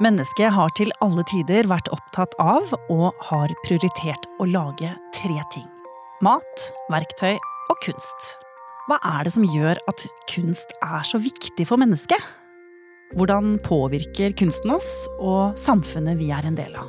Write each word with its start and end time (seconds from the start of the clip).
Mennesket 0.00 0.54
har 0.54 0.70
til 0.72 0.88
alle 1.04 1.20
tider 1.28 1.66
vært 1.68 1.90
opptatt 1.92 2.32
av 2.40 2.70
og 2.88 3.10
har 3.28 3.52
prioritert 3.66 4.24
å 4.40 4.46
lage 4.48 4.88
tre 5.12 5.42
ting. 5.52 5.66
Mat, 6.24 6.68
verktøy 6.88 7.34
og 7.34 7.82
kunst. 7.84 8.30
Hva 8.88 8.96
er 9.18 9.26
det 9.26 9.34
som 9.34 9.44
gjør 9.44 9.76
at 9.90 10.06
kunst 10.32 10.72
er 10.80 11.04
så 11.04 11.20
viktig 11.20 11.66
for 11.68 11.80
mennesket? 11.82 12.16
Hvordan 13.20 13.58
påvirker 13.66 14.32
kunsten 14.38 14.72
oss 14.72 15.04
og 15.20 15.58
samfunnet 15.60 16.16
vi 16.22 16.30
er 16.32 16.48
en 16.48 16.56
del 16.56 16.72
av? 16.72 16.88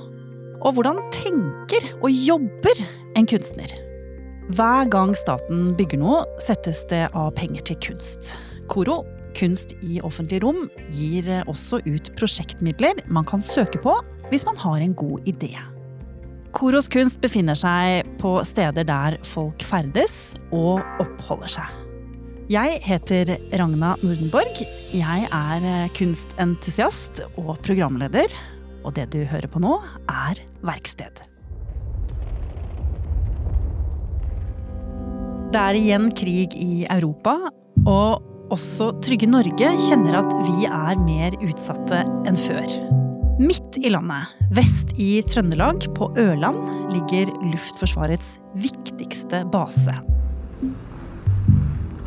Og 0.63 0.77
hvordan 0.77 1.01
tenker 1.11 1.89
og 1.99 2.07
jobber 2.07 2.85
en 3.20 3.27
kunstner? 3.27 3.73
Hver 4.55 4.88
gang 4.91 5.11
staten 5.15 5.73
bygger 5.75 5.99
noe, 5.99 6.23
settes 6.43 6.85
det 6.88 7.09
av 7.11 7.33
penger 7.35 7.67
til 7.67 7.81
kunst. 7.83 8.38
Koro 8.71 9.01
Kunst 9.38 9.73
i 9.81 10.00
offentlig 10.05 10.41
rom 10.43 10.68
gir 10.93 11.29
også 11.50 11.82
ut 11.88 12.11
prosjektmidler 12.20 13.04
man 13.11 13.25
kan 13.27 13.42
søke 13.43 13.82
på 13.82 13.96
hvis 14.32 14.46
man 14.47 14.57
har 14.61 14.82
en 14.82 14.96
god 14.97 15.29
idé. 15.29 15.54
Koros 16.54 16.87
kunst 16.92 17.18
befinner 17.21 17.57
seg 17.57 18.06
på 18.21 18.36
steder 18.46 18.86
der 18.86 19.18
folk 19.25 19.64
ferdes 19.65 20.36
og 20.54 20.83
oppholder 21.01 21.50
seg. 21.56 21.79
Jeg 22.51 22.78
heter 22.86 23.32
Ragna 23.57 23.93
Nordenborg. 24.04 24.59
Jeg 24.93 25.28
er 25.32 25.89
kunstentusiast 25.97 27.23
og 27.39 27.56
programleder. 27.65 28.29
Og 28.84 28.93
det 28.97 29.07
du 29.15 29.21
hører 29.23 29.47
på 29.47 29.61
nå, 29.64 29.78
er 30.11 30.42
Verksted. 30.64 31.23
Det 35.53 35.61
er 35.61 35.78
igjen 35.80 36.09
krig 36.17 36.56
i 36.58 36.84
Europa, 36.89 37.38
og 37.86 38.33
også 38.53 38.92
Trygge 39.03 39.30
Norge 39.30 39.72
kjenner 39.88 40.20
at 40.22 40.34
vi 40.45 40.67
er 40.70 41.00
mer 41.02 41.36
utsatte 41.44 42.03
enn 42.30 42.39
før. 42.39 42.67
Midt 43.42 43.80
i 43.81 43.89
landet, 43.89 44.30
vest 44.53 44.94
i 45.02 45.17
Trøndelag, 45.26 45.88
på 45.98 46.12
Ørland, 46.22 46.60
ligger 46.94 47.32
Luftforsvarets 47.50 48.38
viktigste 48.62 49.42
base. 49.54 49.95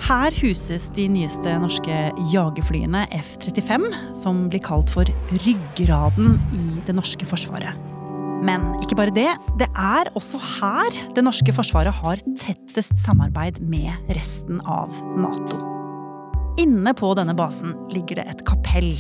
Her 0.06 0.34
huses 0.38 0.86
de 0.94 1.08
nyeste 1.10 1.56
norske 1.58 1.96
jagerflyene 2.30 3.06
F-35, 3.16 3.88
som 4.14 4.44
blir 4.52 4.62
kalt 4.62 4.92
for 4.92 5.08
ryggraden 5.42 6.36
i 6.54 6.66
det 6.86 6.94
norske 6.94 7.26
forsvaret. 7.26 7.74
Men 8.46 8.74
ikke 8.84 8.98
bare 8.98 9.14
det. 9.16 9.30
Det 9.58 9.70
er 9.72 10.12
også 10.14 10.38
her 10.60 11.00
det 11.16 11.24
norske 11.26 11.54
forsvaret 11.56 11.96
har 12.04 12.20
tettest 12.38 13.00
samarbeid 13.02 13.64
med 13.64 14.12
resten 14.14 14.60
av 14.62 14.92
Nato. 15.16 15.75
Inne 16.56 16.94
på 16.96 17.10
denne 17.12 17.34
basen 17.36 17.74
ligger 17.92 18.16
det 18.20 18.30
et 18.30 18.42
kapell. 18.48 18.94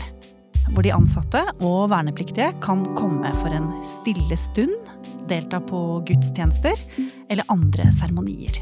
Hvor 0.74 0.84
de 0.84 0.92
ansatte 0.92 1.40
og 1.64 1.88
vernepliktige 1.88 2.50
kan 2.60 2.82
komme 2.98 3.30
for 3.40 3.54
en 3.54 3.70
stille 3.86 4.36
stund, 4.36 4.74
delta 5.30 5.62
på 5.64 6.02
gudstjenester 6.06 6.76
eller 7.30 7.48
andre 7.52 7.88
seremonier. 7.94 8.60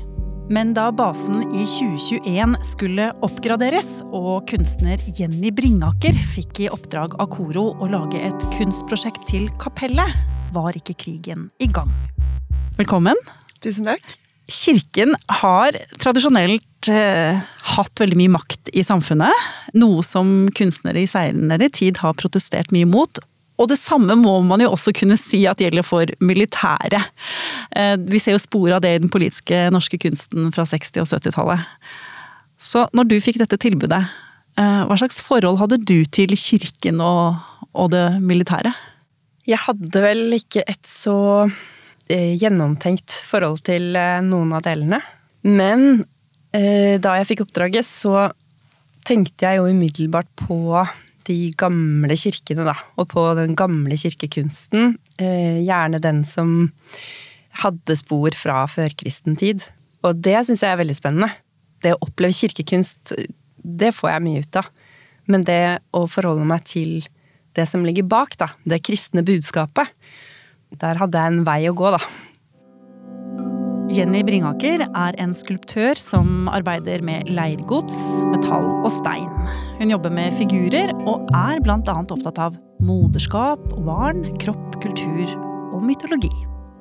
Men 0.53 0.75
da 0.77 0.91
basen 0.92 1.41
i 1.56 1.64
2021 1.64 2.55
skulle 2.69 3.09
oppgraderes, 3.25 4.03
og 4.14 4.45
kunstner 4.51 5.01
Jenny 5.17 5.51
Bringaker 5.56 6.14
fikk 6.36 6.67
i 6.67 6.70
oppdrag 6.70 7.17
av 7.19 7.33
Koro 7.33 7.70
å 7.81 7.89
lage 7.91 8.20
et 8.29 8.47
kunstprosjekt 8.55 9.25
til 9.33 9.48
kapellet, 9.58 10.12
var 10.55 10.77
ikke 10.77 10.95
krigen 11.01 11.48
i 11.58 11.67
gang. 11.67 11.91
Velkommen. 12.77 13.19
Tusen 13.64 13.89
takk. 13.89 14.20
Kirken 14.45 15.17
har 15.41 15.73
tradisjonelt 15.97 16.69
eh, 16.93 17.41
hatt 17.75 18.01
veldig 18.01 18.19
mye 18.19 18.33
makt 18.37 18.73
i 18.77 18.85
samfunnet. 18.87 19.47
Noe 19.79 20.03
som 20.07 20.49
kunstnere 20.57 21.03
i 21.03 21.11
senere 21.11 21.71
tid 21.73 22.01
har 22.03 22.17
protestert 22.19 22.75
mye 22.75 22.89
mot. 22.89 23.21
Og 23.61 23.69
det 23.71 23.79
samme 23.79 24.17
må 24.19 24.35
man 24.43 24.63
jo 24.65 24.73
også 24.75 24.95
kunne 24.97 25.19
si 25.21 25.45
at 25.47 25.63
gjelder 25.63 25.87
for 25.87 26.11
militæret. 26.25 27.11
Eh, 27.77 27.95
vi 28.01 28.21
ser 28.23 28.37
jo 28.37 28.43
spor 28.43 28.75
av 28.75 28.83
det 28.85 28.95
i 28.97 29.03
den 29.05 29.13
politiske 29.13 29.69
norske 29.75 30.01
kunsten 30.03 30.51
fra 30.55 30.67
60- 30.69 31.05
og 31.05 31.11
70-tallet. 31.13 31.67
Så 32.58 32.87
når 32.97 33.11
du 33.11 33.19
fikk 33.23 33.39
dette 33.42 33.61
tilbudet, 33.61 34.03
eh, 34.58 34.81
hva 34.89 34.98
slags 34.98 35.20
forhold 35.23 35.61
hadde 35.63 35.83
du 35.87 36.03
til 36.05 36.35
kirken 36.39 37.03
og, 37.05 37.39
og 37.73 37.92
det 37.95 38.07
militære? 38.23 38.75
Jeg 39.47 39.61
hadde 39.67 40.03
vel 40.03 40.39
ikke 40.39 40.64
et 40.67 40.83
så 40.89 41.48
gjennomtenkt 42.05 43.14
forhold 43.31 43.63
til 43.64 43.95
noen 44.27 44.51
av 44.53 44.64
delene. 44.67 44.98
Men 45.45 46.05
da 46.55 47.17
jeg 47.19 47.27
fikk 47.27 47.41
oppdraget, 47.48 47.83
så 47.83 48.29
tenkte 49.05 49.47
jeg 49.47 49.59
jo 49.59 49.70
umiddelbart 49.73 50.29
på 50.39 50.85
de 51.29 51.39
gamle 51.59 52.17
kirkene, 52.19 52.67
da. 52.67 52.75
Og 53.01 53.09
på 53.13 53.25
den 53.39 53.55
gamle 53.59 53.97
kirkekunsten. 53.98 54.97
Eh, 55.20 55.63
gjerne 55.64 56.01
den 56.03 56.23
som 56.29 56.70
hadde 57.63 57.97
spor 57.97 58.35
fra 58.37 58.64
førkristen 58.70 59.39
tid. 59.41 59.64
Og 60.05 60.20
det 60.25 60.37
syns 60.47 60.64
jeg 60.64 60.75
er 60.75 60.81
veldig 60.83 60.97
spennende. 60.98 61.31
Det 61.85 61.95
å 61.95 62.03
oppleve 62.07 62.37
kirkekunst, 62.37 63.14
det 63.64 63.93
får 63.97 64.14
jeg 64.14 64.25
mye 64.27 64.45
ut 64.45 64.61
av. 64.61 64.70
Men 65.31 65.47
det 65.48 65.63
å 65.97 66.05
forholde 66.11 66.45
meg 66.48 66.67
til 66.69 67.07
det 67.57 67.69
som 67.70 67.85
ligger 67.87 68.07
bak, 68.11 68.37
da, 68.41 68.51
det 68.69 68.83
kristne 68.85 69.23
budskapet, 69.25 69.93
der 70.75 70.98
hadde 70.98 71.20
jeg 71.20 71.33
en 71.33 71.45
vei 71.47 71.61
å 71.70 71.77
gå, 71.77 71.93
da. 71.95 72.01
Jenny 73.95 74.25
Bringaker 74.27 74.83
er 74.83 75.15
en 75.23 75.31
skulptør 75.37 75.99
som 76.03 76.49
arbeider 76.51 77.03
med 77.07 77.29
leirgods, 77.31 77.95
metall 78.27 78.67
og 78.81 78.89
stein. 78.91 79.29
Hun 79.79 79.93
jobber 79.93 80.11
med 80.11 80.35
figurer 80.35 80.91
og 81.07 81.29
er 81.39 81.61
bl.a. 81.63 81.79
opptatt 81.79 82.41
av 82.43 82.57
moderskap 82.83 83.63
barn, 83.87 84.27
kropp, 84.43 84.81
kultur 84.83 85.31
og 85.71 85.85
mytologi. 85.87 86.33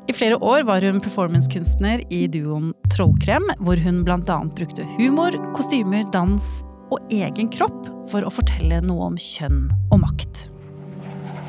I 0.09 0.16
flere 0.18 0.40
år 0.41 0.66
var 0.66 0.81
hun 0.81 1.03
performancekunstner 1.03 2.01
i 2.09 2.24
duoen 2.34 2.72
Trollkrem, 2.96 3.45
hvor 3.62 3.78
hun 3.85 4.01
bl.a. 4.07 4.40
brukte 4.57 4.88
humor, 4.95 5.38
kostymer, 5.53 6.07
dans 6.16 6.50
og 6.90 7.13
egen 7.13 7.51
kropp 7.53 7.91
for 8.09 8.25
å 8.25 8.34
fortelle 8.34 8.81
noe 8.88 9.12
om 9.12 9.22
kjønn 9.22 9.68
og 9.94 10.01
makt. 10.07 10.47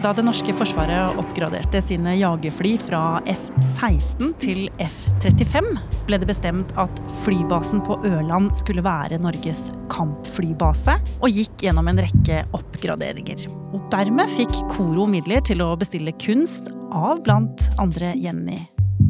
Da 0.04 0.10
det 0.12 0.26
norske 0.26 0.53
forsvaret 0.53 1.16
oppgraderte 1.16 1.81
sine 1.81 2.12
jagerfly 2.19 2.75
fra 2.76 3.22
F-16 3.25 4.34
til 4.37 4.66
F-35, 4.76 5.70
ble 6.04 6.19
det 6.20 6.26
bestemt 6.28 6.75
at 6.76 6.98
flybasen 7.22 7.81
på 7.87 7.97
Ørland 8.04 8.50
skulle 8.59 8.84
være 8.84 9.16
Norges 9.22 9.70
kampflybase, 9.94 10.98
og 11.25 11.32
gikk 11.32 11.65
gjennom 11.65 11.88
en 11.88 12.03
rekke 12.04 12.42
oppgraderinger. 12.53 13.47
Og 13.72 13.87
dermed 13.94 14.28
fikk 14.34 14.53
Koro 14.75 15.06
midler 15.09 15.41
til 15.48 15.65
å 15.65 15.70
bestille 15.81 16.12
kunst 16.21 16.69
av 16.92 17.22
blant 17.25 17.65
andre 17.81 18.12
Jenny. 18.12 18.59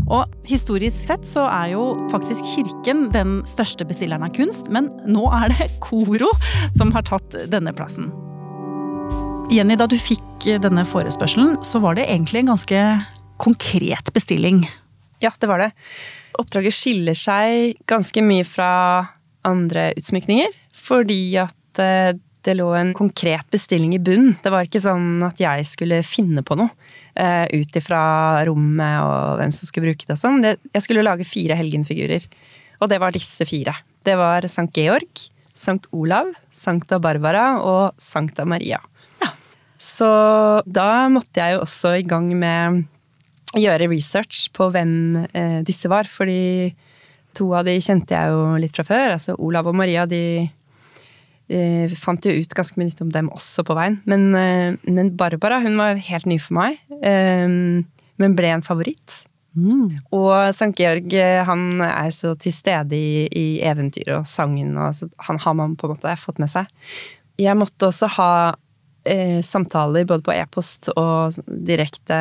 Og 0.06 0.30
historisk 0.46 0.94
sett 1.08 1.26
så 1.26 1.48
er 1.48 1.72
jo 1.72 1.88
faktisk 2.12 2.46
kirken 2.52 3.08
den 3.16 3.40
største 3.50 3.82
bestilleren 3.88 4.28
av 4.28 4.30
kunst, 4.38 4.70
men 4.70 4.92
nå 5.10 5.26
er 5.42 5.50
det 5.56 5.72
Koro 5.82 6.30
som 6.70 6.94
har 6.94 7.02
tatt 7.10 7.34
denne 7.50 7.74
plassen. 7.74 8.14
Jenny, 9.50 9.74
da 9.74 9.90
du 9.90 9.98
fikk 9.98 10.22
denne 10.44 10.84
forespørselen, 10.86 11.56
så 11.64 11.80
var 11.80 11.96
det 11.96 12.06
egentlig 12.08 12.42
en 12.42 12.52
ganske 12.52 12.80
konkret 13.40 14.12
bestilling. 14.14 14.64
Ja, 15.22 15.32
det 15.40 15.48
var 15.48 15.62
det. 15.62 15.70
Oppdraget 16.38 16.74
skiller 16.74 17.16
seg 17.16 17.78
ganske 17.88 18.22
mye 18.24 18.44
fra 18.46 18.70
andre 19.46 19.92
utsmykninger, 19.98 20.52
fordi 20.74 21.36
at 21.40 21.80
eh, 21.82 22.12
det 22.44 22.56
lå 22.58 22.68
en 22.76 22.92
konkret 22.96 23.46
bestilling 23.52 23.94
i 23.96 24.02
bunnen. 24.02 24.34
Det 24.42 24.52
var 24.52 24.66
ikke 24.66 24.82
sånn 24.84 25.22
at 25.24 25.40
jeg 25.40 25.64
skulle 25.68 26.02
finne 26.04 26.44
på 26.44 26.58
noe 26.60 26.68
uh, 27.16 27.46
ut 27.48 27.78
ifra 27.80 28.00
rommet 28.44 28.98
og 29.00 29.38
hvem 29.40 29.54
som 29.54 29.70
skulle 29.70 29.88
bruke 29.88 30.04
det 30.04 30.16
og 30.18 30.20
sånn. 30.20 30.44
Jeg 30.44 30.84
skulle 30.84 31.06
lage 31.06 31.24
fire 31.24 31.56
helgenfigurer, 31.56 32.26
og 32.84 32.90
det 32.92 33.00
var 33.00 33.16
disse 33.16 33.48
fire. 33.48 33.72
Det 34.04 34.18
var 34.20 34.44
Sankt 34.52 34.76
Georg, 34.76 35.24
Sankt 35.56 35.88
Olav, 35.96 36.34
Sankta 36.52 37.00
Barbara 37.00 37.46
og 37.64 37.96
Sankta 38.02 38.44
Maria. 38.44 38.82
Så 39.84 40.08
da 40.64 41.06
måtte 41.12 41.42
jeg 41.42 41.56
jo 41.56 41.64
også 41.64 41.94
i 41.98 42.06
gang 42.08 42.30
med 42.38 42.84
å 43.54 43.62
gjøre 43.62 43.90
research 43.92 44.48
på 44.56 44.70
hvem 44.72 45.24
eh, 45.30 45.60
disse 45.66 45.90
var. 45.92 46.08
Fordi 46.10 46.72
to 47.34 47.50
av 47.56 47.66
de 47.68 47.76
kjente 47.82 48.14
jeg 48.14 48.32
jo 48.32 48.54
litt 48.62 48.76
fra 48.76 48.86
før. 48.88 49.16
Altså 49.16 49.36
Olav 49.36 49.68
og 49.70 49.76
Maria 49.78 50.06
de 50.10 50.22
eh, 50.44 51.94
fant 51.98 52.24
jo 52.24 52.32
ut 52.32 52.56
ganske 52.56 52.80
mye 52.80 52.90
nytt 52.90 53.04
om 53.04 53.12
dem 53.14 53.30
også 53.34 53.66
på 53.66 53.76
veien. 53.76 54.00
Men, 54.08 54.26
eh, 54.38 54.80
men 54.88 55.12
Barbara 55.18 55.60
hun 55.64 55.78
var 55.80 56.00
helt 56.08 56.30
ny 56.30 56.40
for 56.42 56.62
meg. 56.62 56.80
Men 56.94 58.36
ble 58.38 58.50
en 58.54 58.64
favoritt. 58.64 59.24
Mm. 59.54 60.00
Og 60.14 60.32
Sankt 60.54 60.80
Georg 60.82 61.12
han 61.46 61.82
er 61.84 62.10
så 62.14 62.32
til 62.38 62.54
stede 62.54 62.96
i, 62.98 63.26
i 63.30 63.46
eventyret 63.66 64.16
og 64.16 64.26
sangen. 64.26 64.74
Og, 64.78 65.14
han 65.28 65.38
har 65.42 65.58
man 65.58 65.76
på 65.78 65.86
en 65.86 65.94
måte 65.94 66.16
fått 66.18 66.40
med 66.42 66.50
seg. 66.50 66.70
Jeg 67.38 67.58
måtte 67.58 67.90
også 67.90 68.08
ha 68.14 68.30
eh, 69.04 69.40
samtaler 69.44 70.06
både 70.08 70.24
på 70.26 70.34
e-post 70.34 70.90
og 70.96 71.36
direkte 71.46 72.16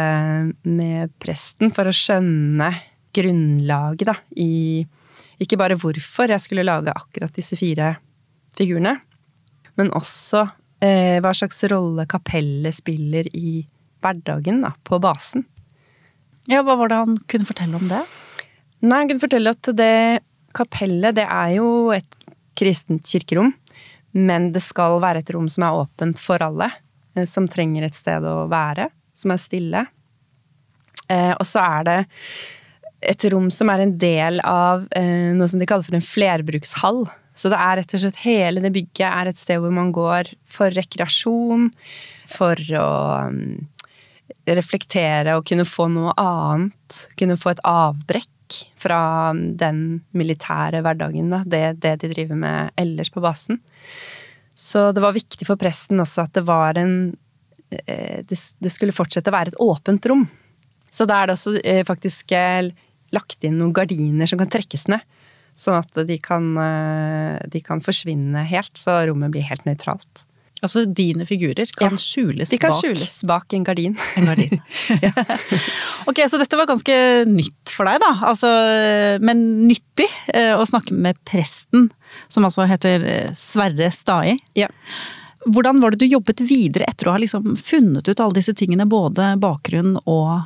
med 0.63 1.13
presten 1.23 1.73
for 1.73 1.89
å 1.89 1.95
skjønne 1.95 2.71
grunnlaget 3.13 4.09
da, 4.09 4.17
i 4.39 4.83
ikke 5.43 5.57
bare 5.59 5.77
hvorfor 5.79 6.31
jeg 6.31 6.41
skulle 6.41 6.65
lage 6.65 6.93
akkurat 6.93 7.33
disse 7.35 7.57
fire 7.59 7.95
figurene, 8.57 8.95
men 9.79 9.89
også 9.97 10.45
eh, 10.83 11.19
hva 11.23 11.33
slags 11.35 11.63
rolle 11.71 12.05
kapellet 12.09 12.75
spiller 12.77 13.27
i 13.35 13.63
hverdagen 14.03 14.61
da, 14.63 14.73
på 14.85 14.99
basen. 15.03 15.45
Ja, 16.51 16.61
Hva 16.65 16.75
var 16.75 16.91
det 16.91 16.99
han 16.99 17.17
kunne 17.31 17.47
fortelle 17.47 17.79
om 17.79 17.87
det? 17.87 18.01
Nei, 18.83 18.97
Han 18.97 19.09
kunne 19.09 19.23
fortelle 19.23 19.53
at 19.55 19.69
det 19.77 20.23
kapellet 20.53 21.15
det 21.15 21.23
er 21.23 21.53
jo 21.55 21.67
et 21.95 22.17
kristent 22.59 23.07
kirkerom. 23.07 23.53
Men 24.13 24.51
det 24.53 24.61
skal 24.63 24.99
være 25.03 25.23
et 25.23 25.31
rom 25.33 25.49
som 25.49 25.65
er 25.67 25.83
åpent 25.83 26.21
for 26.21 26.41
alle. 26.45 26.69
Eh, 27.15 27.25
som 27.29 27.47
trenger 27.49 27.85
et 27.87 27.97
sted 27.97 28.25
å 28.25 28.43
være. 28.51 28.89
Som 29.17 29.33
er 29.33 29.41
stille. 29.41 29.85
Eh, 31.09 31.33
og 31.33 31.45
så 31.47 31.63
er 31.63 31.89
det 31.89 31.97
et 33.03 33.25
rom 33.33 33.49
som 33.51 33.69
er 33.73 33.83
en 33.83 33.97
del 33.99 34.39
av 34.47 34.85
eh, 34.95 35.33
noe 35.35 35.49
som 35.51 35.59
de 35.59 35.67
kaller 35.67 35.85
for 35.87 35.97
en 35.97 36.05
flerbrukshall. 36.05 37.03
Så 37.33 37.49
det 37.49 37.59
er 37.59 37.79
rett 37.79 37.95
og 37.95 38.03
slett 38.03 38.23
hele 38.23 38.61
det 38.63 38.71
bygget 38.75 39.07
er 39.09 39.29
et 39.29 39.39
sted 39.39 39.61
hvor 39.61 39.73
man 39.73 39.89
går 39.95 40.29
for 40.53 40.73
rekreasjon, 40.73 41.71
for 42.29 42.59
å 42.77 42.89
um, 43.25 43.39
reflektere 44.45 45.33
og 45.39 45.47
kunne 45.49 45.65
få 45.65 45.89
noe 45.91 46.13
annet. 46.21 46.99
Kunne 47.17 47.39
få 47.41 47.55
et 47.55 47.63
avbrekk 47.65 48.29
fra 48.79 49.33
den 49.33 50.01
militære 50.17 50.83
hverdagen, 50.85 51.31
da. 51.33 51.43
Det, 51.45 51.63
det 51.83 51.97
de 52.03 52.11
driver 52.11 52.39
med 52.39 52.73
ellers 52.79 53.11
på 53.13 53.23
basen. 53.23 53.61
Så 54.53 54.91
det 54.93 55.01
var 55.01 55.15
viktig 55.15 55.47
for 55.47 55.59
presten 55.59 56.01
også 56.03 56.27
at 56.27 56.33
det 56.37 56.45
var 56.45 56.77
en 56.77 57.15
Det, 57.73 58.37
Det 58.61 58.69
skulle 58.69 58.93
fortsette 58.93 59.31
å 59.31 59.33
være 59.33 59.53
et 59.53 59.61
åpent 59.63 60.05
rom. 60.11 60.27
Så 60.93 61.07
da 61.09 61.21
er 61.21 61.29
det 61.29 61.37
også 61.39 61.55
eh, 61.63 61.81
faktisk 61.87 62.35
eh, 62.37 62.69
lagt 63.15 63.41
inn 63.43 63.57
noen 63.57 63.73
gardiner 63.73 64.29
som 64.29 64.37
kan 64.37 64.51
trekkes 64.53 64.85
ned. 64.93 65.01
Sånn 65.57 65.79
at 65.79 66.03
de 66.05 66.17
kan, 66.21 66.51
eh, 66.61 67.39
de 67.49 67.61
kan 67.65 67.81
forsvinne 67.81 68.45
helt, 68.49 68.75
så 68.77 68.99
rommet 69.09 69.33
blir 69.33 69.45
helt 69.47 69.65
nøytralt. 69.65 70.23
Altså 70.63 70.85
dine 70.87 71.25
figurer 71.27 71.67
kan 71.75 71.97
ja, 71.97 71.99
skjules 71.99 72.47
bak 72.47 72.53
De 72.53 72.59
kan 72.61 72.71
bak. 72.71 72.79
skjules 72.79 73.15
bak 73.27 73.53
en 73.57 73.65
gardin. 73.67 73.97
En 74.17 74.29
gardin. 74.29 74.61
ja. 75.05 75.11
Ok, 76.07 76.23
så 76.29 76.39
dette 76.39 76.59
var 76.59 76.69
ganske 76.69 76.95
nytt 77.27 77.62
for 77.73 77.89
deg, 77.89 77.99
da. 78.03 78.11
Altså, 78.29 78.49
men 79.23 79.41
nyttig 79.67 80.07
å 80.33 80.63
snakke 80.69 80.95
med 80.95 81.19
presten, 81.27 81.89
som 82.31 82.45
altså 82.47 82.67
heter 82.69 83.05
Sverre 83.37 83.89
Stai. 83.93 84.37
Ja. 84.57 84.69
Hvordan 85.45 85.81
var 85.81 85.91
det 85.91 86.03
du 86.03 86.07
jobbet 86.07 86.43
videre 86.47 86.87
etter 86.87 87.09
å 87.09 87.15
ha 87.15 87.21
liksom 87.21 87.55
funnet 87.59 88.07
ut 88.07 88.21
alle 88.23 88.37
disse 88.37 88.53
tingene? 88.55 88.87
Både 88.89 89.33
bakgrunn 89.41 89.97
og, 90.03 90.45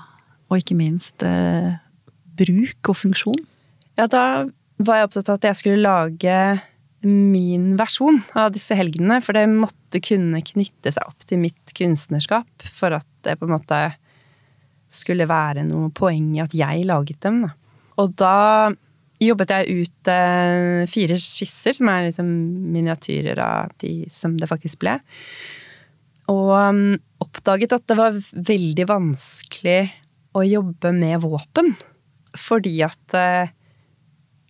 og 0.50 0.62
ikke 0.62 0.78
minst 0.78 1.26
eh, 1.26 1.76
bruk 2.40 2.92
og 2.92 2.98
funksjon? 3.04 3.44
Ja, 4.00 4.08
da 4.10 4.48
var 4.78 5.00
jeg 5.00 5.10
opptatt 5.10 5.30
av 5.30 5.40
at 5.40 5.48
jeg 5.50 5.60
skulle 5.60 5.86
lage 5.86 6.40
min 7.08 7.76
versjon 7.80 8.20
av 8.38 8.52
disse 8.56 8.78
helgenene. 8.78 9.20
For 9.26 9.38
det 9.38 9.46
måtte 9.52 10.02
kunne 10.04 10.42
knytte 10.46 10.94
seg 10.94 11.06
opp 11.06 11.28
til 11.30 11.42
mitt 11.46 11.76
kunstnerskap 11.78 12.70
for 12.74 12.98
at 12.98 13.08
det 13.28 13.38
på 13.38 13.48
en 13.48 13.58
måte 13.58 13.82
skulle 14.90 15.28
være 15.30 15.66
noe 15.68 15.92
poeng 15.96 16.34
i 16.38 16.44
at 16.44 16.56
jeg 16.56 16.86
laget 16.88 17.20
dem. 17.24 17.42
Da. 17.46 17.54
Og 18.02 18.14
da 18.20 18.36
jobbet 19.24 19.54
jeg 19.54 19.84
ut 19.84 20.12
eh, 20.14 20.86
fire 20.90 21.18
skisser, 21.22 21.76
som 21.78 21.90
er 21.92 22.08
liksom 22.10 22.28
miniatyrer 22.74 23.40
av 23.42 23.74
de 23.82 24.06
som 24.14 24.36
det 24.38 24.50
faktisk 24.50 24.84
ble. 24.84 24.98
Og 26.32 26.52
um, 26.54 26.98
oppdaget 27.24 27.76
at 27.78 27.86
det 27.88 27.98
var 27.98 28.18
veldig 28.32 28.88
vanskelig 28.90 29.80
å 30.38 30.44
jobbe 30.46 30.92
med 30.96 31.22
våpen. 31.24 31.72
Fordi 32.38 32.76
at 32.86 33.18
eh, 33.18 33.54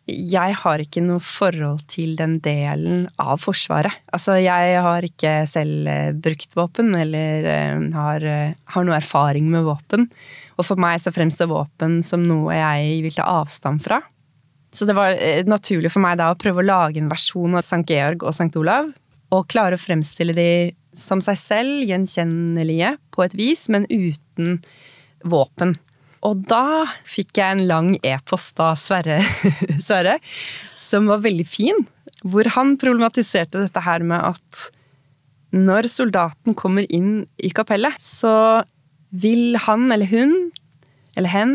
jeg 0.07 0.55
har 0.61 0.81
ikke 0.81 1.03
noe 1.03 1.19
forhold 1.23 1.81
til 1.91 2.15
den 2.19 2.37
delen 2.43 3.05
av 3.19 3.41
Forsvaret. 3.43 3.91
Altså, 4.15 4.37
jeg 4.39 4.77
har 4.83 5.05
ikke 5.05 5.33
selv 5.49 5.89
eh, 5.91 6.11
brukt 6.15 6.55
våpen, 6.55 6.93
eller 6.95 7.47
eh, 7.51 7.87
har, 7.95 8.27
har, 8.73 8.87
noe 8.87 8.97
erfaring 8.97 9.49
med 9.51 9.67
våpen. 9.67 10.07
Og 10.55 10.67
for 10.67 10.79
meg 10.79 11.01
så 11.03 11.13
fremstår 11.15 11.51
våpen 11.51 11.99
som 12.07 12.23
noe 12.23 12.55
jeg 12.55 13.01
vil 13.05 13.17
ta 13.19 13.27
avstand 13.41 13.83
fra. 13.83 13.99
Så 14.71 14.85
det 14.87 14.95
var 14.97 15.15
naturlig 15.47 15.89
for 15.93 16.03
meg 16.03 16.19
da 16.19 16.29
å 16.31 16.39
prøve 16.39 16.61
å 16.61 16.67
lage 16.67 17.01
en 17.01 17.11
versjon 17.11 17.55
av 17.55 17.65
St. 17.65 17.83
Georg 17.87 18.23
og 18.23 18.35
St. 18.35 18.51
Olav. 18.59 18.91
Og 19.33 19.47
klare 19.51 19.75
å 19.75 19.81
fremstille 19.81 20.35
de 20.37 20.49
som 20.97 21.21
seg 21.23 21.37
selv, 21.39 21.83
gjenkjennelige 21.87 22.95
på 23.13 23.25
et 23.25 23.35
vis, 23.37 23.67
men 23.73 23.87
uten 23.89 24.59
våpen. 25.27 25.75
Og 26.25 26.41
da 26.49 26.87
fikk 27.05 27.37
jeg 27.37 27.57
en 27.57 27.67
lang 27.69 27.91
e-post 28.05 28.57
av 28.63 28.77
Sverre, 28.79 29.19
Sverre, 29.87 30.17
som 30.77 31.09
var 31.11 31.21
veldig 31.25 31.45
fin. 31.47 31.85
Hvor 32.25 32.49
han 32.55 32.75
problematiserte 32.81 33.61
dette 33.61 33.83
her 33.85 34.05
med 34.07 34.23
at 34.33 34.63
når 35.55 35.87
soldaten 35.91 36.57
kommer 36.57 36.87
inn 36.93 37.21
i 37.37 37.51
kapellet, 37.55 37.95
så 38.03 38.63
vil 39.09 39.55
han 39.67 39.87
eller 39.93 40.09
hun, 40.11 40.33
eller 41.15 41.31
hen, 41.31 41.53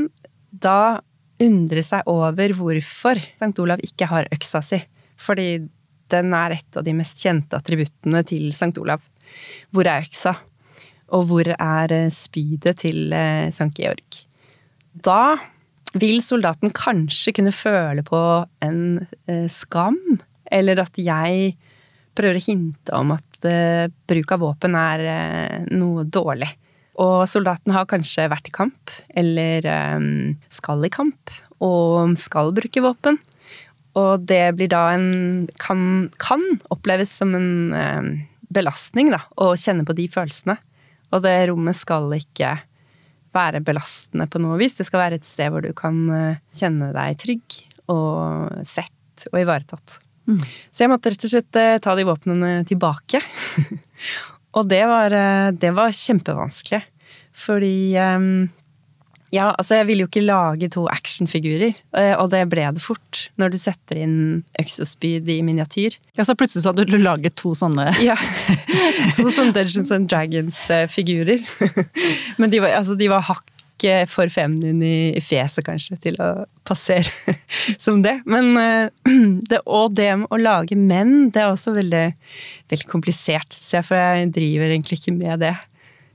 da 0.51 1.03
undre 1.43 1.83
seg 1.85 2.07
over 2.11 2.55
hvorfor 2.57 3.19
St. 3.19 3.55
Olav 3.63 3.83
ikke 3.85 4.09
har 4.11 4.31
øksa 4.33 4.63
si. 4.65 4.79
Fordi 5.21 5.65
den 6.13 6.35
er 6.37 6.57
et 6.57 6.79
av 6.79 6.87
de 6.87 6.95
mest 6.97 7.21
kjente 7.23 7.59
attributtene 7.59 8.23
til 8.29 8.51
St. 8.55 8.75
Olav. 8.81 9.03
Hvor 9.73 9.89
er 9.89 10.05
øksa? 10.05 10.37
Og 11.13 11.27
hvor 11.29 11.49
er 11.53 11.97
spydet 12.15 12.79
til 12.85 13.13
Sankt 13.53 13.77
St. 13.77 13.83
Georg? 13.83 14.23
Da 14.93 15.37
vil 15.97 16.23
soldaten 16.25 16.73
kanskje 16.77 17.35
kunne 17.37 17.53
føle 17.55 18.05
på 18.05 18.21
en 18.65 18.83
eh, 19.29 19.49
skam, 19.51 19.99
eller 20.53 20.83
at 20.85 20.99
jeg 21.01 21.55
prøver 22.17 22.39
å 22.39 22.45
hinte 22.45 22.97
om 22.97 23.15
at 23.15 23.47
eh, 23.49 23.89
bruk 24.09 24.35
av 24.35 24.43
våpen 24.45 24.77
er 24.79 25.05
eh, 25.09 25.71
noe 25.73 26.05
dårlig. 26.05 26.51
Og 27.03 27.25
soldaten 27.29 27.73
har 27.73 27.89
kanskje 27.89 28.29
vært 28.29 28.51
i 28.51 28.53
kamp, 28.53 28.93
eller 29.17 29.65
skal 30.53 30.85
i 30.85 30.91
kamp, 30.93 31.33
og 31.65 32.13
skal 32.21 32.53
bruke 32.53 32.83
våpen. 32.85 33.17
Og 33.97 34.27
det 34.29 34.43
blir 34.59 34.69
da 34.69 34.83
en 34.93 35.47
kan, 35.57 36.11
kan 36.21 36.45
oppleves 36.73 37.15
som 37.17 37.33
en 37.39 38.21
belastning, 38.53 39.09
da, 39.09 39.23
å 39.41 39.55
kjenne 39.57 39.89
på 39.89 39.97
de 39.97 40.05
følelsene. 40.13 40.59
Og 41.17 41.25
det 41.25 41.35
rommet 41.49 41.81
skal 41.81 42.13
ikke 42.19 42.59
være 43.35 43.63
belastende 43.65 44.29
på 44.31 44.41
noe 44.43 44.59
vis. 44.61 44.77
Det 44.79 44.87
skal 44.89 45.07
være 45.07 45.21
et 45.21 45.29
sted 45.29 45.53
hvor 45.53 45.65
du 45.65 45.73
kan 45.77 45.99
eh, 46.13 46.41
kjenne 46.57 46.93
deg 46.95 47.19
trygg 47.23 47.59
og 47.93 48.65
sett 48.67 49.27
og 49.31 49.41
ivaretatt. 49.41 49.99
Mm. 50.31 50.39
Så 50.71 50.85
jeg 50.85 50.93
måtte 50.93 51.11
rett 51.13 51.27
og 51.27 51.33
slett 51.33 51.59
eh, 51.59 51.79
ta 51.83 51.97
de 51.99 52.07
våpnene 52.07 52.55
tilbake. 52.69 53.21
og 54.57 54.69
det 54.71 54.83
var, 54.91 55.17
eh, 55.17 55.51
det 55.57 55.73
var, 55.77 55.95
kjempevanskelig. 55.97 56.83
Fordi 57.33 57.77
ja, 59.33 59.49
altså 59.57 59.79
jeg 59.79 59.89
ville 59.89 60.05
jo 60.05 60.11
ikke 60.11 60.25
lage 60.27 60.69
to 60.75 60.85
actionfigurer, 60.93 61.73
og 62.21 62.27
det 62.35 62.43
ble 62.53 62.67
det 62.77 62.83
fort. 62.85 63.23
Når 63.41 63.55
du 63.55 63.59
setter 63.61 64.03
inn 64.05 64.17
øks 64.61 64.77
og 64.85 64.91
spyd 64.91 65.31
i 65.33 65.39
miniatyr. 65.45 65.97
Ja, 66.19 66.27
Så 66.29 66.37
plutselig 66.37 66.67
så 66.67 66.73
hadde 66.75 66.85
du 66.91 66.99
laget 67.01 67.39
to 67.41 67.55
sånne 67.57 67.91
Ja. 68.05 68.19
To 69.17 69.31
sånne 69.33 69.55
Dungeons 69.57 69.93
and 69.95 70.11
Dragons-figurer. 70.13 71.41
Men 72.41 72.53
de 72.53 72.61
var, 72.61 72.77
altså, 72.83 72.99
de 72.99 73.09
var 73.13 73.25
hakk 73.31 73.49
for 74.07 74.31
feminine 74.31 74.87
i 75.17 75.21
fjeset, 75.25 75.65
kanskje, 75.67 75.97
til 76.05 76.19
å 76.23 76.45
passere 76.69 77.09
som 77.83 78.03
det. 78.05 78.21
Men 78.31 78.53
det, 79.51 79.59
Og 79.67 79.97
det 79.97 80.11
med 80.21 80.31
å 80.31 80.39
lage 80.39 80.79
menn, 80.79 81.31
det 81.35 81.43
er 81.43 81.51
også 81.51 81.75
veldig, 81.75 82.05
veldig 82.71 82.89
komplisert, 82.93 83.49
syns 83.51 83.75
jeg. 83.75 83.89
For 83.89 83.99
jeg 83.99 84.31
driver 84.37 84.71
egentlig 84.71 85.01
ikke 85.01 85.17
med 85.17 85.43
det. 85.43 85.57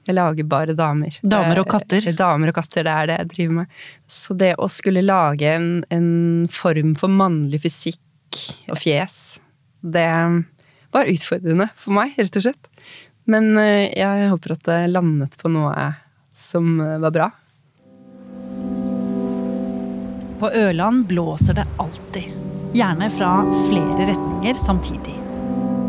Jeg 0.08 0.16
lager 0.16 0.48
bare 0.48 0.76
damer. 0.78 1.18
Damer 1.22 1.60
og 1.62 1.68
katter? 1.72 2.06
Damer 2.16 2.52
og 2.54 2.56
katter, 2.56 2.86
det 2.88 2.94
er 2.94 3.10
det 3.10 3.18
jeg 3.18 3.32
driver 3.34 3.58
med. 3.58 3.82
Så 4.08 4.38
det 4.40 4.54
å 4.56 4.70
skulle 4.72 5.04
lage 5.04 5.50
en, 5.52 5.72
en 5.92 6.12
form 6.52 6.94
for 7.00 7.12
mannlig 7.12 7.60
fysikk 7.66 8.40
og 8.72 8.80
fjes, 8.80 9.42
det 9.84 10.08
var 10.96 11.12
utfordrende 11.12 11.68
for 11.76 11.96
meg, 12.00 12.16
rett 12.20 12.40
og 12.40 12.48
slett. 12.48 12.72
Men 13.28 13.52
eh, 13.60 13.92
jeg 14.00 14.32
håper 14.32 14.56
at 14.56 14.64
det 14.70 14.80
landet 14.94 15.36
på 15.42 15.52
noe 15.52 15.90
som 16.38 16.78
var 16.80 17.12
bra. 17.12 17.30
På 20.40 20.52
Ørland 20.54 21.08
blåser 21.10 21.54
det 21.54 21.68
alltid. 21.78 22.32
Gjerne 22.78 23.10
fra 23.10 23.42
flere 23.70 24.12
retninger 24.14 24.54
samtidig. 24.54 25.27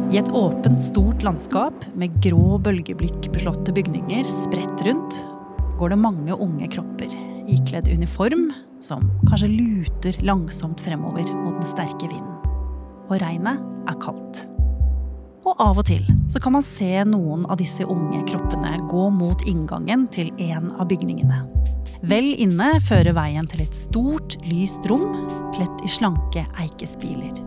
I 0.09 0.17
et 0.17 0.31
åpent, 0.33 0.81
stort 0.81 1.23
landskap 1.23 1.85
med 2.01 2.15
grå 2.25 2.57
bølgeblikkbeslåtte 2.65 3.75
bygninger 3.77 4.25
spredt 4.25 4.81
rundt, 4.87 5.19
går 5.77 5.93
det 5.93 5.99
mange 6.01 6.33
unge 6.33 6.69
kropper 6.73 7.13
ikledd 7.49 7.91
uniform 7.93 8.47
som 8.81 9.05
kanskje 9.29 9.51
luter 9.53 10.17
langsomt 10.25 10.81
fremover 10.81 11.29
mot 11.43 11.59
den 11.59 11.69
sterke 11.69 12.09
vinden. 12.09 12.39
Og 13.11 13.19
regnet 13.21 13.61
er 13.89 13.99
kaldt. 14.01 14.47
Og 15.45 15.61
av 15.61 15.77
og 15.81 15.85
til 15.91 16.09
så 16.33 16.41
kan 16.41 16.57
man 16.57 16.65
se 16.65 16.89
noen 17.09 17.45
av 17.45 17.61
disse 17.61 17.85
unge 17.85 18.23
kroppene 18.33 18.79
gå 18.89 19.11
mot 19.13 19.45
inngangen 19.49 20.09
til 20.13 20.33
en 20.41 20.73
av 20.79 20.89
bygningene. 20.89 21.45
Vel 22.09 22.33
inne 22.41 22.73
fører 22.89 23.13
veien 23.13 23.49
til 23.51 23.67
et 23.67 23.77
stort, 23.77 24.41
lyst 24.49 24.89
rom 24.89 25.11
kledt 25.53 25.85
i 25.85 25.93
slanke 25.93 26.49
eikespiler. 26.65 27.45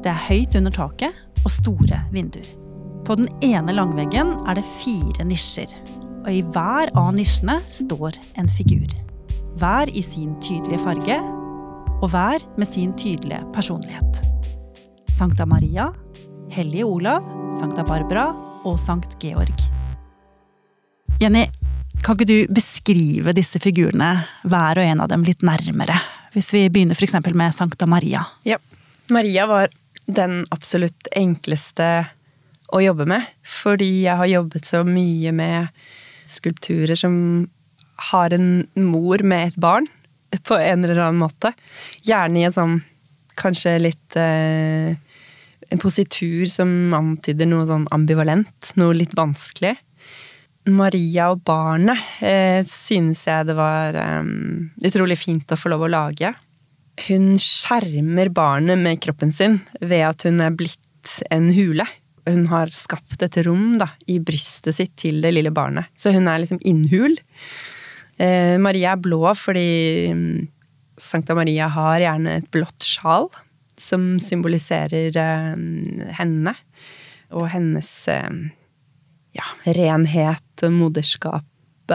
Det 0.00 0.12
er 0.12 0.26
høyt 0.28 0.56
under 0.56 0.72
taket 0.72 1.24
og 1.44 1.52
store 1.52 2.02
vinduer. 2.12 2.46
På 3.06 3.16
den 3.16 3.28
ene 3.44 3.72
langveggen 3.72 4.34
er 4.48 4.58
det 4.58 4.66
fire 4.78 5.24
nisjer, 5.24 5.70
og 6.24 6.30
i 6.32 6.42
hver 6.42 6.90
av 6.98 7.12
nisjene 7.16 7.58
står 7.68 8.18
en 8.40 8.50
figur. 8.52 8.88
Hver 9.58 9.90
i 9.90 10.02
sin 10.04 10.34
tydelige 10.44 10.82
farge, 10.82 11.16
og 11.98 12.10
hver 12.12 12.44
med 12.58 12.68
sin 12.68 12.92
tydelige 12.98 13.40
personlighet. 13.54 14.20
Sankta 15.18 15.46
Maria, 15.46 15.88
Hellige 16.52 16.86
Olav, 16.86 17.24
Sankta 17.58 17.82
Barbara 17.84 18.28
og 18.68 18.78
Sankt 18.80 19.16
Georg. 19.22 19.64
Jenny, 21.18 21.48
kan 22.04 22.14
ikke 22.14 22.28
du 22.28 22.54
beskrive 22.54 23.34
disse 23.34 23.58
figurene, 23.62 24.12
hver 24.46 24.78
og 24.78 24.86
en 24.86 25.02
av 25.02 25.10
dem, 25.10 25.24
litt 25.26 25.42
nærmere? 25.46 25.98
Hvis 26.36 26.52
vi 26.54 26.68
begynner 26.70 26.94
f.eks. 26.94 27.18
med 27.34 27.56
Sankta 27.56 27.88
Maria. 27.90 28.22
Ja. 28.46 28.60
Maria 29.10 29.46
var 29.48 29.72
den 30.08 30.40
absolutt 30.54 31.08
enkleste 31.16 32.08
å 32.72 32.80
jobbe 32.82 33.06
med, 33.08 33.24
fordi 33.44 34.04
jeg 34.06 34.16
har 34.20 34.28
jobbet 34.28 34.68
så 34.68 34.82
mye 34.84 35.32
med 35.36 35.68
skulpturer 36.28 36.98
som 36.98 37.14
har 38.10 38.34
en 38.36 38.66
mor 38.76 39.22
med 39.24 39.52
et 39.52 39.60
barn, 39.60 39.88
på 40.44 40.58
en 40.60 40.84
eller 40.84 41.00
annen 41.00 41.22
måte. 41.22 41.54
Gjerne 42.04 42.40
i 42.40 42.46
en 42.48 42.54
sånn 42.54 42.80
kanskje 43.38 43.78
litt 43.80 44.16
eh, 44.18 44.96
En 45.68 45.80
positur 45.82 46.46
som 46.48 46.94
antyder 46.96 47.44
noe 47.44 47.66
sånn 47.68 47.82
ambivalent, 47.92 48.70
noe 48.80 48.94
litt 48.96 49.12
vanskelig. 49.12 49.74
Maria 50.72 51.26
og 51.34 51.42
barnet 51.44 52.00
eh, 52.24 52.62
synes 52.64 53.26
jeg 53.28 53.50
det 53.50 53.56
var 53.58 53.98
eh, 54.00 54.30
utrolig 54.88 55.18
fint 55.20 55.52
å 55.52 55.58
få 55.60 55.68
lov 55.74 55.84
å 55.84 55.90
lage. 55.92 56.32
Hun 57.06 57.36
skjermer 57.38 58.32
barnet 58.34 58.80
med 58.80 59.00
kroppen 59.04 59.30
sin 59.32 59.60
ved 59.80 60.02
at 60.08 60.26
hun 60.26 60.42
er 60.42 60.56
blitt 60.58 61.18
en 61.30 61.52
hule 61.54 61.86
hun 62.28 62.46
har 62.50 62.70
skapt 62.74 63.22
et 63.24 63.40
rom 63.46 63.78
da, 63.80 63.90
i 64.10 64.18
brystet 64.20 64.76
sitt 64.76 64.94
til 65.00 65.22
det 65.24 65.32
lille 65.34 65.52
barnet. 65.54 65.88
Så 65.98 66.12
hun 66.14 66.28
er 66.28 66.42
liksom 66.42 66.60
innhul. 66.66 67.16
Eh, 68.18 68.56
Maria 68.60 68.94
er 68.94 69.02
blå 69.02 69.22
fordi 69.38 70.12
mm, 70.14 70.48
Sankta 70.98 71.36
Maria 71.38 71.68
har 71.72 72.02
gjerne 72.02 72.38
et 72.40 72.48
blått 72.54 72.84
sjal 72.84 73.28
som 73.78 74.16
symboliserer 74.22 75.16
eh, 75.22 76.14
henne. 76.18 76.56
Og 77.36 77.50
hennes 77.52 77.92
eh, 78.12 78.40
ja, 79.38 79.48
renhet 79.78 80.66
og 80.66 80.74
moderskap. 80.74 81.46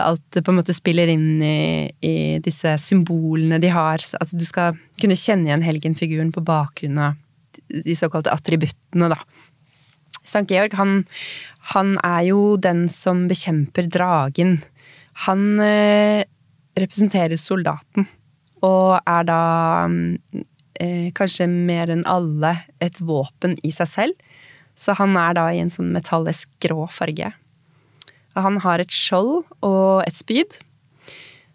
Alt 0.01 0.23
det 0.33 0.41
på 0.45 0.53
en 0.53 0.57
måte 0.57 0.73
spiller 0.75 1.11
inn 1.11 1.41
i, 1.43 1.89
i 2.01 2.15
disse 2.43 2.75
symbolene 2.81 3.59
de 3.61 3.69
har. 3.73 4.01
At 4.19 4.33
du 4.33 4.43
skal 4.47 4.77
kunne 5.01 5.17
kjenne 5.19 5.49
igjen 5.49 5.65
helgenfiguren 5.65 6.31
på 6.33 6.43
bakgrunn 6.45 6.97
av 6.97 7.19
de 7.73 7.95
såkalte 7.97 8.33
attributtene, 8.33 9.09
da. 9.13 9.19
Sankt 10.23 10.53
Georg, 10.53 10.75
han, 10.79 11.03
han, 11.73 11.95
er 12.05 12.29
jo 12.29 12.55
den 12.61 12.85
som 12.91 13.25
bekjemper 13.29 13.89
dragen. 13.91 14.61
Han 15.27 15.59
eh, 15.61 16.23
representerer 16.79 17.37
soldaten, 17.39 18.07
og 18.63 18.95
er 19.03 19.27
da 19.27 19.41
eh, 20.79 21.09
kanskje 21.17 21.49
mer 21.51 21.91
enn 21.93 22.05
alle 22.09 22.55
et 22.83 23.01
våpen 23.03 23.57
i 23.67 23.73
seg 23.75 23.91
selv. 23.91 24.29
Så 24.79 24.95
han 24.97 25.17
er 25.19 25.35
da 25.37 25.49
i 25.53 25.61
en 25.61 25.73
sånn 25.73 25.91
metallisk 25.93 26.49
grå 26.63 26.87
farge. 26.89 27.33
Han 28.35 28.61
har 28.63 28.81
et 28.81 28.93
skjold 28.93 29.43
og 29.65 30.03
et 30.07 30.17
spyd. 30.17 30.59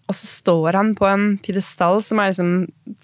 Og 0.08 0.16
så 0.16 0.28
står 0.38 0.78
han 0.78 0.94
på 0.96 1.04
en 1.08 1.30
pidestall 1.44 2.00
som 2.04 2.20
er 2.22 2.30
liksom 2.30 2.52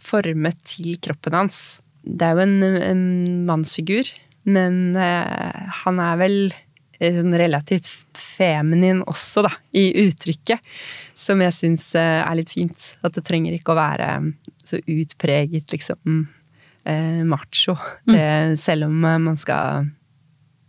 formet 0.00 0.60
til 0.68 0.94
kroppen 1.04 1.36
hans. 1.36 1.58
Det 2.04 2.24
er 2.24 2.36
jo 2.36 2.44
en, 2.44 2.62
en 2.64 3.02
mannsfigur 3.48 4.08
men 4.44 4.96
eh, 4.96 5.72
han 5.84 6.00
er 6.04 6.20
vel 6.20 6.36
eh, 6.52 7.16
sånn 7.16 7.34
relativt 7.40 8.20
feminin 8.20 9.02
også, 9.08 9.46
da, 9.46 9.52
i 9.76 9.88
uttrykket. 10.04 10.60
Som 11.16 11.42
jeg 11.44 11.56
syns 11.56 11.90
eh, 11.98 12.20
er 12.20 12.38
litt 12.38 12.52
fint. 12.52 12.92
At 13.04 13.16
det 13.16 13.24
trenger 13.26 13.56
ikke 13.56 13.72
å 13.72 13.80
være 13.80 14.10
mm, 14.20 14.32
så 14.64 14.80
utpreget, 14.80 15.72
liksom, 15.72 16.26
eh, 16.84 17.22
macho. 17.28 17.76
Mm. 18.04 18.14
Det, 18.14 18.26
selv 18.60 18.90
om 18.90 18.98
eh, 19.00 19.22
man 19.30 19.40
skal 19.40 19.88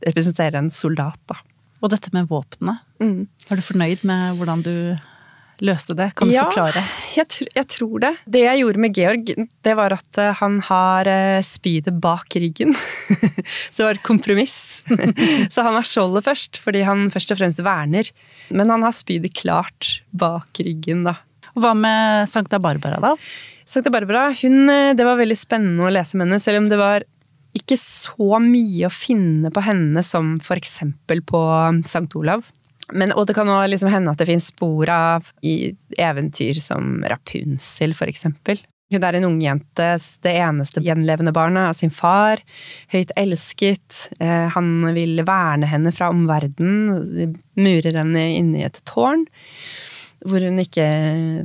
representere 0.05 0.62
en 0.62 0.71
soldat, 0.71 1.19
da. 1.27 1.41
Og 1.84 1.91
dette 1.91 2.12
med 2.15 2.29
våpnene. 2.29 2.79
Mm. 3.03 3.27
Er 3.50 3.60
du 3.60 3.65
fornøyd 3.65 4.05
med 4.08 4.39
hvordan 4.39 4.63
du 4.65 4.75
løste 5.63 5.96
det? 5.96 6.10
Kan 6.17 6.29
du 6.29 6.36
ja, 6.36 6.46
forklare? 6.48 6.84
Jeg, 7.15 7.48
jeg, 7.55 7.67
tror 7.72 8.01
det. 8.03 8.12
Det 8.27 8.44
jeg 8.44 8.62
gjorde 8.62 8.82
med 8.84 8.98
Georg, 8.98 9.32
det 9.65 9.75
var 9.77 9.96
at 9.96 10.20
eh, 10.22 10.34
han 10.41 10.60
har 10.67 11.10
eh, 11.10 11.39
spydet 11.46 11.96
bak 12.03 12.36
ryggen. 12.36 12.75
Så 13.72 13.82
det 13.82 13.88
var 13.88 14.00
et 14.00 14.08
kompromiss. 14.08 14.58
Så 15.53 15.65
han 15.65 15.77
har 15.77 15.88
skjoldet 15.88 16.27
først, 16.27 16.60
fordi 16.63 16.86
han 16.88 17.08
først 17.13 17.36
og 17.36 17.41
fremst 17.41 17.63
verner. 17.65 18.12
Men 18.50 18.74
han 18.74 18.86
har 18.86 18.96
spydet 18.96 19.36
klart 19.38 20.00
bak 20.12 20.63
ryggen, 20.63 21.05
da. 21.08 21.20
Hva 21.55 21.72
med 21.77 22.27
Sankta 22.27 22.60
Barbara, 22.60 23.00
da? 23.03 23.13
Sankta 23.65 23.91
Barbara, 23.94 24.27
hun, 24.41 24.70
eh, 24.70 24.94
Det 24.94 25.08
var 25.08 25.20
veldig 25.22 25.39
spennende 25.39 25.88
å 25.88 25.94
lese 25.94 26.17
med 26.17 26.27
henne, 26.27 26.41
selv 26.41 26.63
om 26.63 26.72
det 26.72 26.79
var 26.82 27.08
ikke 27.55 27.77
så 27.79 28.39
mye 28.43 28.88
å 28.88 28.93
finne 28.93 29.51
på 29.53 29.63
henne 29.63 30.03
som 30.05 30.35
eksempel 30.55 31.24
på 31.25 31.41
Sankt 31.88 32.17
Olav. 32.19 32.45
Men, 32.93 33.15
og 33.15 33.25
det 33.25 33.33
kan 33.38 33.50
også 33.50 33.71
liksom 33.71 33.89
hende 33.89 34.13
at 34.13 34.21
det 34.21 34.27
finnes 34.29 34.51
spor 34.51 34.89
av 34.93 35.31
i 35.41 35.74
eventyr 35.97 36.59
som 36.62 37.00
Rapunsel, 37.09 37.95
eksempel. 38.05 38.62
Hun 38.93 39.01
er 39.01 39.17
en 39.17 39.25
ungjente, 39.25 39.88
det 40.21 40.35
eneste 40.38 40.83
gjenlevende 40.85 41.33
barnet 41.33 41.71
av 41.71 41.74
sin 41.74 41.89
far. 41.89 42.43
Høyt 42.93 43.15
elsket. 43.17 44.12
Eh, 44.19 44.45
han 44.53 44.69
vil 44.93 45.24
verne 45.25 45.69
henne 45.71 45.93
fra 45.95 46.12
omverdenen. 46.13 47.33
Murer 47.57 47.97
henne 48.03 48.27
inne 48.38 48.62
i 48.62 48.67
et 48.67 48.81
tårn 48.85 49.25
hvor 50.25 50.41
hun 50.41 50.57
ikke 50.62 50.85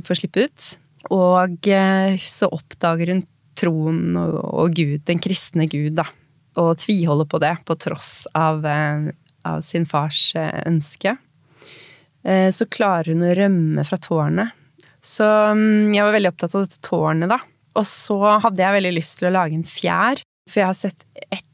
får 0.05 0.21
slippe 0.21 0.45
ut. 0.45 0.67
Og 1.13 1.69
eh, 1.69 2.17
så 2.21 2.49
oppdager 2.53 3.15
hun 3.15 3.25
troen 3.61 4.17
og 4.17 4.73
Gud, 4.75 5.03
den 5.07 5.21
kristne 5.23 5.69
Gud, 5.71 5.93
da. 5.99 6.07
Og 6.59 6.73
tviholder 6.81 7.29
på 7.31 7.39
det, 7.41 7.55
på 7.67 7.77
tross 7.79 8.25
av, 8.35 8.65
eh, 8.65 9.11
av 9.47 9.61
sin 9.65 9.85
fars 9.87 10.33
ønske. 10.65 11.15
Eh, 12.23 12.49
så 12.53 12.67
klarer 12.69 13.13
hun 13.13 13.23
å 13.25 13.35
rømme 13.37 13.85
fra 13.87 13.99
tårnet. 14.01 14.57
Så 15.01 15.25
mm, 15.25 15.93
jeg 15.95 16.05
var 16.05 16.15
veldig 16.15 16.31
opptatt 16.33 16.57
av 16.57 16.65
dette 16.67 16.81
tårnet, 16.85 17.31
da. 17.31 17.39
Og 17.79 17.87
så 17.87 18.17
hadde 18.43 18.61
jeg 18.61 18.77
veldig 18.77 18.91
lyst 18.97 19.19
til 19.19 19.29
å 19.29 19.35
lage 19.37 19.57
en 19.57 19.67
fjær, 19.67 20.21
for 20.49 20.61
jeg 20.61 20.69
har 20.69 20.77
sett 20.77 21.05
ett 21.31 21.47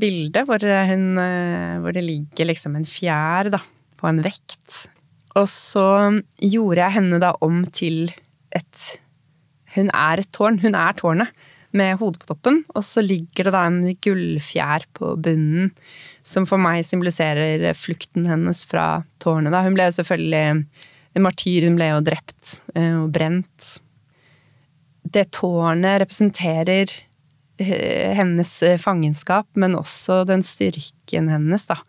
bilde 0.00 0.44
hvor, 0.46 0.62
hun, 0.62 1.04
eh, 1.18 1.76
hvor 1.82 1.94
det 1.94 2.04
ligger 2.06 2.46
liksom 2.46 2.76
en 2.78 2.86
fjær 2.86 3.50
da, 3.54 3.60
på 4.00 4.08
en 4.10 4.20
vekt. 4.24 4.84
Og 5.38 5.46
så 5.50 5.86
gjorde 6.42 6.82
jeg 6.82 6.96
henne 6.98 7.20
da 7.22 7.34
om 7.44 7.62
til 7.74 8.10
et 8.54 8.84
Hun 9.76 9.90
er 9.94 10.22
et 10.22 10.30
tårn. 10.34 10.60
Hun 10.62 10.76
er 10.78 10.96
tårnet 10.98 11.48
med 11.76 12.00
hodet 12.00 12.22
på 12.22 12.32
toppen, 12.32 12.64
og 12.74 12.82
så 12.82 13.02
ligger 13.04 13.46
det 13.46 13.54
da 13.54 13.66
en 13.68 13.82
gullfjær 14.02 14.88
på 14.96 15.12
bunnen 15.22 15.70
som 16.26 16.46
for 16.48 16.60
meg 16.60 16.82
symboliserer 16.86 17.70
flukten 17.78 18.26
hennes 18.28 18.64
fra 18.68 19.04
tårnet. 19.22 19.54
Hun 19.54 19.76
ble 19.76 19.86
jo 19.88 19.96
selvfølgelig 20.00 20.42
en 20.50 21.24
martyr, 21.24 21.66
hun 21.66 21.78
ble 21.78 21.92
jo 21.92 22.02
drept 22.06 22.58
eh, 22.74 22.96
og 22.98 23.12
brent. 23.14 23.76
Det 25.02 25.30
tårnet 25.34 26.02
representerer 26.04 26.92
eh, 27.62 28.10
hennes 28.18 28.52
eh, 28.66 28.78
fangenskap, 28.80 29.48
men 29.54 29.78
også 29.78 30.24
den 30.28 30.44
styrken 30.46 31.30
hennes, 31.32 31.66
da. 31.70 31.80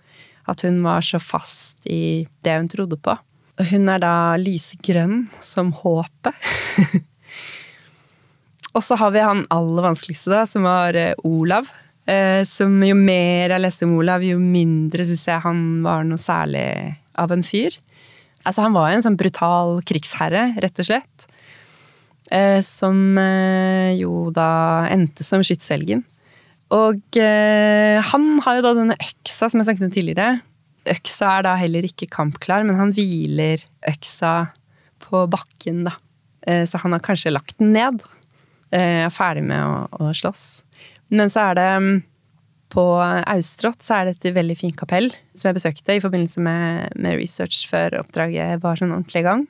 At 0.49 0.63
hun 0.65 0.81
var 0.85 1.03
så 1.05 1.19
fast 1.21 1.85
i 1.85 2.25
det 2.45 2.57
hun 2.57 2.71
trodde 2.71 2.97
på. 2.97 3.17
Og 3.59 3.67
hun 3.69 3.91
er 3.93 4.01
da 4.01 4.15
lysegrønn 4.41 5.27
som 5.43 5.73
håpet. 5.83 6.51
og 8.71 8.83
så 8.85 8.95
har 8.99 9.11
vi 9.15 9.23
han 9.23 9.45
aller 9.51 9.85
vanskeligste, 9.89 10.31
da, 10.31 10.45
som 10.47 10.67
var 10.67 10.97
Olav. 11.27 11.69
Eh, 12.09 12.41
som 12.49 12.73
jo 12.81 12.95
mer 12.97 13.53
jeg 13.53 13.61
leste 13.61 13.85
om 13.85 13.95
Olav, 13.99 14.23
jo 14.25 14.39
mindre 14.41 15.05
syns 15.05 15.27
jeg 15.29 15.43
han 15.43 15.59
var 15.85 16.05
noe 16.07 16.19
særlig 16.21 16.65
av 17.19 17.33
en 17.33 17.45
fyr. 17.45 17.77
Altså, 18.41 18.63
han 18.65 18.75
var 18.75 18.91
en 18.91 19.03
sånn 19.05 19.19
brutal 19.19 19.79
krigsherre, 19.85 20.49
rett 20.63 20.81
og 20.81 20.87
slett. 20.87 21.27
Eh, 22.33 22.59
som 22.65 22.97
eh, 23.21 23.93
jo 23.99 24.31
da 24.33 24.87
endte 24.89 25.25
som 25.27 25.43
skytshelgen. 25.45 26.05
Og 26.71 27.17
han 27.19 28.25
har 28.45 28.55
jo 28.55 28.61
da 28.63 28.69
denne 28.77 28.95
øksa 28.95 29.49
som 29.51 29.59
jeg 29.59 29.67
snakket 29.67 29.89
om 29.89 29.91
tidligere. 29.91 30.27
Øksa 30.87 31.33
er 31.33 31.43
da 31.43 31.57
heller 31.59 31.83
ikke 31.83 32.07
kampklar, 32.07 32.63
men 32.63 32.77
han 32.79 32.93
hviler 32.95 33.59
øksa 33.91 34.53
på 35.03 35.25
bakken, 35.27 35.81
da. 35.89 35.97
Så 36.63 36.79
han 36.79 36.95
har 36.95 37.03
kanskje 37.03 37.33
lagt 37.35 37.57
den 37.59 37.73
ned. 37.75 37.99
Er 38.71 39.09
ferdig 39.11 39.43
med 39.43 39.59
å, 39.59 39.87
å 39.99 40.13
slåss. 40.15 40.63
Men 41.11 41.31
så 41.31 41.49
er 41.49 41.57
det 41.59 41.69
mm, 41.83 41.95
på 42.71 42.83
Austrått 43.01 43.83
så 43.83 43.97
er 43.97 44.07
det 44.07 44.19
et 44.19 44.35
veldig 44.35 44.55
fint 44.59 44.77
kapell 44.79 45.09
som 45.35 45.49
jeg 45.49 45.57
besøkte 45.59 45.97
i 45.97 46.03
forbindelse 46.03 46.43
med, 46.43 46.93
med 46.95 47.17
research 47.19 47.65
før 47.67 47.99
oppdraget 47.99 48.61
var 48.63 48.79
sånn 48.79 48.93
ordentlig 48.95 49.23
i 49.23 49.27
gang. 49.27 49.43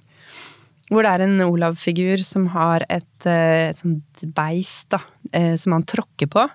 Hvor 0.91 1.05
det 1.05 1.11
er 1.13 1.23
en 1.23 1.43
Olav-figur 1.45 2.23
som 2.27 2.49
har 2.51 2.83
et, 2.89 3.27
eh, 3.29 3.69
et 3.69 3.79
sånt 3.79 4.25
beist 4.35 4.89
da, 4.91 4.99
eh, 5.31 5.53
som 5.55 5.77
han 5.77 5.85
tråkker 5.87 6.27
på. 6.33 6.47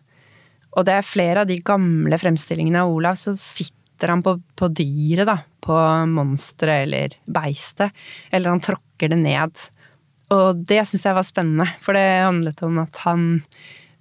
Og 0.77 0.85
det 0.85 0.93
er 0.93 1.07
flere 1.07 1.45
av 1.45 1.49
de 1.49 1.57
gamle 1.65 2.19
fremstillingene 2.21 2.83
av 2.83 2.93
Olav, 2.93 3.17
så 3.17 3.33
sitter 3.39 4.13
han 4.13 4.25
på, 4.27 4.35
på 4.59 4.69
dyret, 4.77 5.25
da. 5.31 5.39
På 5.65 5.79
monsteret 6.11 6.85
eller 6.85 7.17
beistet. 7.25 7.97
Eller 8.31 8.53
han 8.53 8.61
tråkker 8.61 9.15
det 9.15 9.19
ned. 9.23 9.65
Og 10.35 10.63
det 10.67 10.83
syns 10.89 11.07
jeg 11.07 11.17
var 11.17 11.27
spennende, 11.27 11.69
for 11.83 11.95
det 11.95 12.07
handlet 12.25 12.63
om 12.67 12.81
at 12.83 13.03
han 13.05 13.27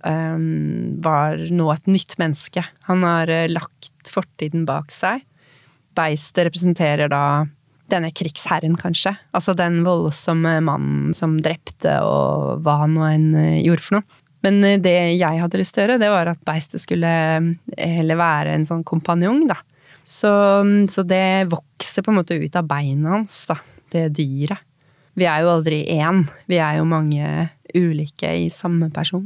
um, 0.05 0.97
var 1.05 1.37
nå 1.53 1.69
et 1.73 1.91
nytt 1.91 2.17
menneske. 2.21 2.63
Han 2.89 3.05
har 3.05 3.29
uh, 3.29 3.45
lagt 3.51 4.09
fortiden 4.09 4.65
bak 4.65 4.93
seg. 4.93 5.21
Beistet 5.95 6.47
representerer 6.47 7.11
da 7.13 7.45
denne 7.91 8.09
krigsherren, 8.09 8.73
kanskje. 8.79 9.13
Altså 9.37 9.53
den 9.57 9.83
voldsomme 9.85 10.57
mannen 10.65 11.13
som 11.13 11.37
drepte 11.37 11.99
og 12.01 12.65
hva 12.65 12.79
han 12.81 12.97
nå 12.97 13.05
enn 13.11 13.29
uh, 13.37 13.61
gjorde 13.61 13.85
for 13.85 13.99
noe. 13.99 14.21
Men 14.45 14.61
uh, 14.65 14.79
det 14.81 14.97
jeg 15.19 15.43
hadde 15.45 15.61
lyst 15.61 15.77
til 15.77 15.85
å 15.85 15.87
gjøre, 15.87 16.01
det 16.01 16.13
var 16.15 16.33
at 16.33 16.45
beistet 16.47 16.81
skulle 16.81 17.15
heller 17.77 18.21
være 18.21 18.57
en 18.57 18.65
sånn 18.65 18.85
kompanjong, 18.87 19.45
da. 19.53 19.61
Så, 20.05 20.29
så 20.89 21.01
det 21.05 21.49
vokser 21.49 22.05
på 22.05 22.11
en 22.11 22.19
måte 22.19 22.37
ut 22.37 22.57
av 22.57 22.65
beina 22.69 23.13
hans, 23.13 23.43
da. 23.49 23.61
Det 23.93 24.09
dyret. 24.17 24.65
Vi 25.15 25.27
er 25.29 25.45
jo 25.45 25.53
aldri 25.53 25.83
én. 25.95 26.25
Vi 26.51 26.59
er 26.59 26.79
jo 26.79 26.87
mange 26.87 27.47
ulike 27.75 28.31
i 28.45 28.49
samme 28.51 28.89
person. 28.93 29.25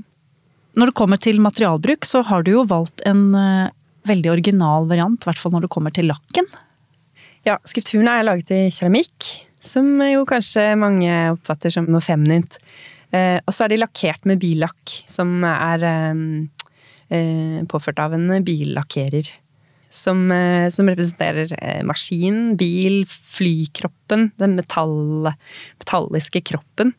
Når 0.77 0.91
det 0.91 0.97
kommer 0.97 1.19
til 1.21 1.41
materialbruk, 1.41 2.05
så 2.05 2.21
har 2.25 2.45
du 2.45 2.53
jo 2.53 2.65
valgt 2.69 3.01
en 3.09 3.29
uh, 3.33 3.71
veldig 4.07 4.31
original 4.31 4.87
variant, 4.89 5.17
i 5.17 5.29
hvert 5.29 5.41
fall 5.41 5.55
når 5.55 5.65
det 5.65 5.73
kommer 5.73 5.93
til 5.95 6.09
lakken. 6.09 6.47
Ja, 7.47 7.57
skulpturen 7.67 8.09
er 8.11 8.25
laget 8.27 8.53
i 8.53 8.61
keramikk, 8.73 9.31
som 9.59 9.97
jo 10.05 10.23
kanskje 10.29 10.71
mange 10.79 11.09
oppfatter 11.33 11.73
som 11.73 11.89
noe 11.89 12.03
feminint. 12.05 12.59
Uh, 13.09 13.41
og 13.41 13.53
så 13.55 13.65
er 13.65 13.73
de 13.73 13.81
lakkert 13.81 14.29
med 14.29 14.41
billakk, 14.41 15.01
som 15.09 15.41
er 15.49 15.85
uh, 15.89 17.65
påført 17.69 18.01
av 18.05 18.13
en 18.13 18.29
billakkerer. 18.45 19.33
Som, 19.89 20.27
som, 20.69 20.85
representerer 20.85 21.49
maskin, 21.81 22.51
bil, 22.59 22.99
flykroppen, 23.09 24.27
den 24.37 24.53
metall, 24.59 25.31
metalliske 25.81 26.43
kroppen. 26.45 26.91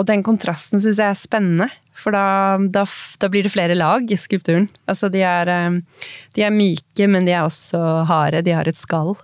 Og 0.00 0.08
den 0.08 0.24
kontrasten 0.26 0.82
syns 0.82 0.98
jeg 0.98 1.14
er 1.14 1.20
spennende. 1.20 1.68
For 1.92 2.14
da, 2.14 2.58
da, 2.72 2.84
da, 3.20 3.28
blir 3.30 3.44
det 3.46 3.52
flere 3.52 3.76
lag 3.76 4.08
i 4.10 4.18
skulpturen. 4.18 4.68
Altså 4.90 5.10
de 5.12 5.22
er, 5.26 5.50
eh, 5.52 6.08
de 6.36 6.46
er, 6.46 6.54
myke, 6.54 7.08
men 7.10 7.28
de 7.28 7.34
er 7.36 7.44
også 7.46 7.78
harde. 8.08 8.42
De 8.46 8.54
har 8.56 8.68
et 8.68 8.80
skall. 8.80 9.14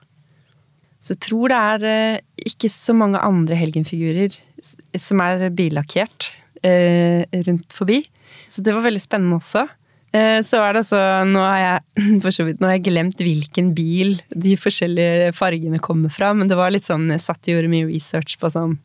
Så 1.00 1.14
jeg 1.14 1.22
tror 1.28 1.50
det 1.50 1.62
er 1.72 1.88
eh, 1.88 2.20
ikke 2.50 2.70
så 2.72 2.94
mange 2.96 3.22
andre 3.24 3.58
helgenfigurer 3.58 4.36
som 4.98 5.22
er 5.22 5.48
billakkert 5.54 6.30
eh, 6.66 7.24
rundt 7.48 7.74
forbi. 7.74 8.02
Så 8.50 8.62
det 8.64 8.74
var 8.76 8.84
veldig 8.84 9.02
spennende 9.02 9.40
også. 9.40 9.64
Eh, 10.12 10.40
så 10.40 10.62
er 10.64 10.72
det 10.72 10.80
altså 10.80 10.98
Nå 11.28 11.40
har 11.44 11.58
jeg 11.60 12.20
for 12.24 12.32
så 12.32 12.46
vidt, 12.46 12.62
nå 12.62 12.70
har 12.70 12.78
jeg 12.78 12.86
glemt 12.88 13.20
hvilken 13.20 13.72
bil 13.76 14.14
de 14.32 14.54
forskjellige 14.60 15.34
fargene 15.36 15.80
kommer 15.84 16.12
fra, 16.12 16.30
men 16.36 16.48
det 16.48 16.56
var 16.56 16.72
litt 16.72 16.88
sånn 16.88 17.10
jeg 17.12 17.24
satt 17.24 17.42
og 17.44 17.52
gjorde 17.54 17.72
mye 17.72 17.88
research 17.90 18.38
på 18.40 18.52
sånn 18.52 18.78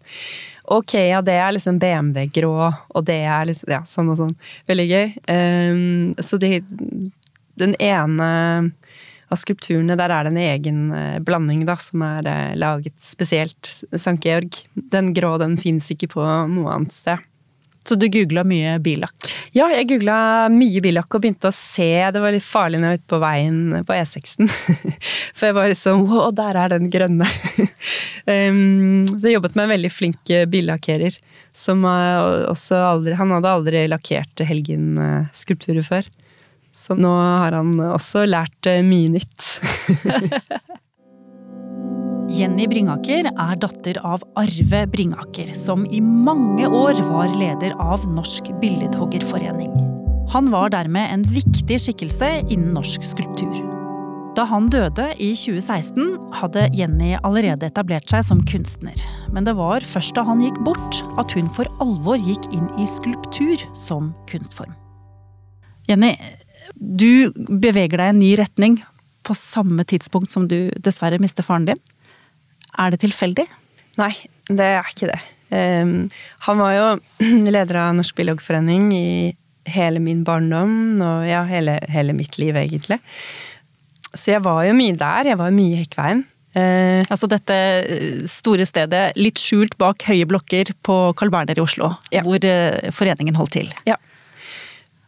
Ok, 0.74 0.96
ja, 0.96 1.20
det 1.24 1.36
er 1.36 1.52
liksom 1.56 1.80
BMW 1.80 2.30
grå, 2.32 2.56
og 2.72 3.08
det 3.08 3.20
er 3.28 3.50
liksom 3.50 3.72
Ja, 3.72 3.82
sånn 3.88 4.14
og 4.14 4.22
sånn. 4.22 4.38
Veldig 4.72 4.86
gøy. 4.88 5.10
Um, 5.28 6.14
så 6.24 6.40
de, 6.40 6.62
den 7.60 7.76
ene 7.84 8.30
av 9.28 9.42
skulpturene, 9.42 9.98
der 10.00 10.14
er 10.16 10.24
det 10.24 10.32
en 10.32 10.40
egen 10.40 10.80
uh, 10.96 11.20
blanding, 11.20 11.66
da, 11.68 11.76
som 11.84 12.06
er 12.08 12.30
uh, 12.32 12.56
laget 12.56 12.96
spesielt. 13.04 13.74
St. 13.92 14.16
Georg. 14.24 14.64
Den 14.96 15.12
grå, 15.18 15.36
den 15.42 15.60
fins 15.60 15.92
ikke 15.92 16.14
på 16.16 16.24
noe 16.24 16.78
annet 16.78 16.96
sted. 16.96 17.28
Så 17.84 17.98
du 18.00 18.08
googla 18.08 18.46
mye 18.48 18.78
billakk? 18.84 19.28
Ja, 19.52 19.68
jeg 19.74 19.90
googla 19.90 20.48
mye 20.54 20.82
billakk 20.84 21.12
og 21.14 21.24
begynte 21.24 21.50
å 21.50 21.56
se. 21.56 21.92
Det 22.16 22.22
var 22.24 22.32
litt 22.36 22.46
farlig 22.46 22.80
når 22.80 22.88
jeg 22.88 22.96
var 22.96 23.02
ute 23.02 23.12
på 23.14 23.22
veien 23.24 23.60
på 23.84 23.98
E6-en. 23.98 24.52
For 25.36 25.50
jeg 25.50 25.58
var 25.58 25.70
liksom 25.72 26.08
Å, 26.08 26.30
der 26.36 26.60
er 26.64 26.74
den 26.74 26.90
grønne. 26.94 27.28
um, 28.34 29.04
så 29.12 29.28
jeg 29.28 29.38
jobbet 29.38 29.60
med 29.60 29.68
en 29.68 29.74
veldig 29.76 29.94
flink 29.94 30.36
billakkerer. 30.54 31.20
Som 31.54 31.84
også 31.86 32.80
aldri 32.82 33.14
Han 33.20 33.30
hadde 33.36 33.52
aldri 33.60 33.84
lakkert 33.92 34.42
helgenskulpturer 34.48 35.86
før. 35.86 36.08
Så 36.74 36.96
nå 36.98 37.12
har 37.14 37.54
han 37.54 37.76
også 37.92 38.24
lært 38.26 38.66
eh, 38.66 38.82
mye 38.86 39.12
nytt. 39.14 39.50
Jenny 42.32 42.70
Bringaker 42.72 43.28
er 43.28 43.58
datter 43.60 43.98
av 44.08 44.22
Arve 44.40 44.86
Bringaker, 44.88 45.50
som 45.58 45.84
i 45.92 46.00
mange 46.00 46.70
år 46.72 47.02
var 47.10 47.32
leder 47.36 47.74
av 47.84 48.06
Norsk 48.08 48.48
Billedhoggerforening. 48.62 49.74
Han 50.32 50.48
var 50.54 50.72
dermed 50.72 51.12
en 51.12 51.26
viktig 51.28 51.78
skikkelse 51.84 52.30
innen 52.48 52.72
norsk 52.78 53.04
skulptur. 53.04 53.58
Da 54.38 54.46
han 54.50 54.70
døde 54.72 55.10
i 55.22 55.34
2016, 55.36 56.16
hadde 56.40 56.64
Jenny 56.74 57.12
allerede 57.20 57.68
etablert 57.68 58.08
seg 58.10 58.24
som 58.26 58.42
kunstner. 58.50 58.98
Men 59.36 59.46
det 59.46 59.58
var 59.60 59.84
først 59.86 60.16
da 60.16 60.24
han 60.26 60.42
gikk 60.42 60.58
bort, 60.66 61.04
at 61.22 61.36
hun 61.36 61.52
for 61.54 61.68
alvor 61.84 62.18
gikk 62.18 62.48
inn 62.56 62.72
i 62.82 62.88
skulptur 62.90 63.62
som 63.78 64.14
kunstform. 64.32 64.74
Jenny, 65.92 66.16
du 66.80 67.36
beveger 67.36 68.00
deg 68.00 68.08
i 68.08 68.16
en 68.16 68.24
ny 68.24 68.32
retning 68.40 68.80
på 69.28 69.36
samme 69.38 69.84
tidspunkt 69.88 70.32
som 70.32 70.48
du 70.48 70.72
dessverre 70.84 71.20
mister 71.22 71.46
faren 71.46 71.68
din. 71.68 71.84
Er 72.80 72.94
det 72.94 73.04
tilfeldig? 73.04 73.46
Nei, 74.02 74.14
det 74.50 74.66
er 74.80 74.90
ikke 74.90 75.12
det. 75.12 75.22
Um, 75.54 76.10
han 76.48 76.60
var 76.60 76.74
jo 76.74 76.86
leder 77.56 77.80
av 77.84 77.96
Norsk 77.98 78.18
Biologforening 78.18 78.90
i 78.98 79.08
hele 79.70 80.02
min 80.04 80.24
barndom 80.28 81.02
og 81.04 81.26
ja, 81.28 81.44
hele, 81.48 81.78
hele, 81.94 82.16
mitt 82.18 82.40
liv, 82.42 82.58
egentlig. 82.60 83.00
Så 84.14 84.34
jeg 84.34 84.44
var 84.46 84.64
jo 84.68 84.76
mye 84.78 84.96
der. 84.98 85.32
Jeg 85.32 85.40
var 85.40 85.54
mye 85.56 85.76
i 85.76 85.84
Hekkveien. 85.84 86.26
Uh, 86.54 87.02
altså 87.10 87.26
dette 87.26 87.56
eh, 87.82 88.18
store 88.30 88.68
stedet 88.70 89.16
litt 89.18 89.40
skjult 89.42 89.74
bak 89.82 90.04
høye 90.06 90.28
blokker 90.30 90.70
på 90.86 90.98
Carl 91.18 91.32
Berner 91.34 91.58
i 91.58 91.64
Oslo, 91.64 91.96
ja. 92.14 92.22
hvor 92.22 92.46
uh, 92.46 92.92
foreningen 92.94 93.40
holdt 93.40 93.56
til. 93.58 93.72
Ja. 93.90 93.98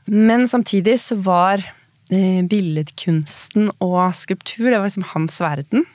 Men 0.10 0.48
samtidig 0.50 0.98
så 1.04 1.20
var 1.22 1.62
uh, 1.62 2.42
billedkunsten 2.50 3.70
og 3.78 4.00
skulptur 4.18 4.72
det 4.72 4.80
var 4.80 4.90
liksom 4.90 5.06
hans 5.12 5.38
verden. 5.44 5.86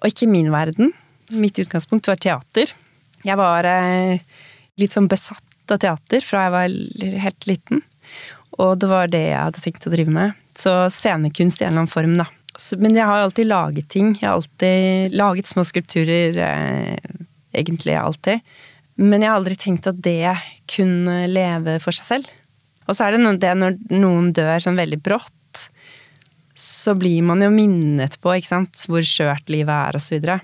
Og 0.00 0.10
ikke 0.10 0.28
min 0.30 0.50
verden. 0.52 0.94
Mitt 1.30 1.60
utgangspunkt 1.60 2.08
var 2.10 2.18
teater. 2.20 2.72
Jeg 3.26 3.36
var 3.36 3.68
eh, 3.68 4.20
litt 4.80 4.96
sånn 4.96 5.08
besatt 5.10 5.44
av 5.70 5.78
teater 5.82 6.24
fra 6.24 6.46
jeg 6.46 6.54
var 6.54 7.22
helt 7.26 7.46
liten. 7.46 7.82
Og 8.58 8.74
det 8.80 8.88
var 8.90 9.10
det 9.12 9.22
jeg 9.28 9.38
hadde 9.38 9.62
tenkt 9.62 9.86
å 9.86 9.92
drive 9.92 10.12
med. 10.12 10.38
Så 10.58 10.72
scenekunst 10.92 11.60
i 11.60 11.66
en 11.66 11.72
eller 11.72 11.84
annen 11.84 11.92
form, 11.92 12.16
da. 12.18 12.26
Men 12.80 12.96
jeg 12.98 13.08
har 13.08 13.22
alltid 13.22 13.48
laget 13.48 13.88
ting. 13.92 14.10
Jeg 14.18 14.26
har 14.26 14.36
alltid 14.36 15.14
laget 15.16 15.48
små 15.48 15.64
skulpturer. 15.64 16.36
Eh, 16.48 17.14
egentlig 17.56 17.96
alltid. 17.96 18.40
Men 19.00 19.22
jeg 19.22 19.30
har 19.30 19.38
aldri 19.40 19.56
tenkt 19.56 19.88
at 19.88 20.00
det 20.04 20.34
kunne 20.68 21.24
leve 21.30 21.78
for 21.80 21.96
seg 21.96 22.08
selv. 22.08 22.32
Og 22.88 22.96
så 22.96 23.06
er 23.06 23.16
det 23.16 23.36
det 23.40 23.52
når 23.56 23.78
noen 23.94 24.32
dør 24.36 24.60
sånn 24.60 24.80
veldig 24.80 24.98
brått, 25.04 25.32
så 26.60 26.94
blir 26.98 27.24
man 27.24 27.40
jo 27.44 27.50
minnet 27.52 28.18
på 28.20 28.34
ikke 28.36 28.50
sant, 28.50 28.84
hvor 28.90 29.04
skjørt 29.06 29.48
livet 29.52 29.72
er, 29.72 29.98
videre. 30.12 30.40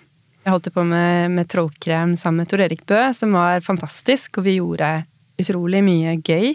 Jeg 0.46 0.54
holdt 0.54 0.70
på 0.72 0.84
med, 0.86 1.32
med 1.34 1.48
trollkrem 1.50 2.14
sammen 2.18 2.44
med 2.44 2.50
Tor 2.50 2.62
Erik 2.62 2.84
Bø, 2.86 3.00
som 3.18 3.34
var 3.34 3.64
fantastisk, 3.66 4.38
og 4.38 4.46
vi 4.46 4.56
gjorde 4.60 4.90
utrolig 5.42 5.82
mye 5.84 6.16
gøy. 6.22 6.54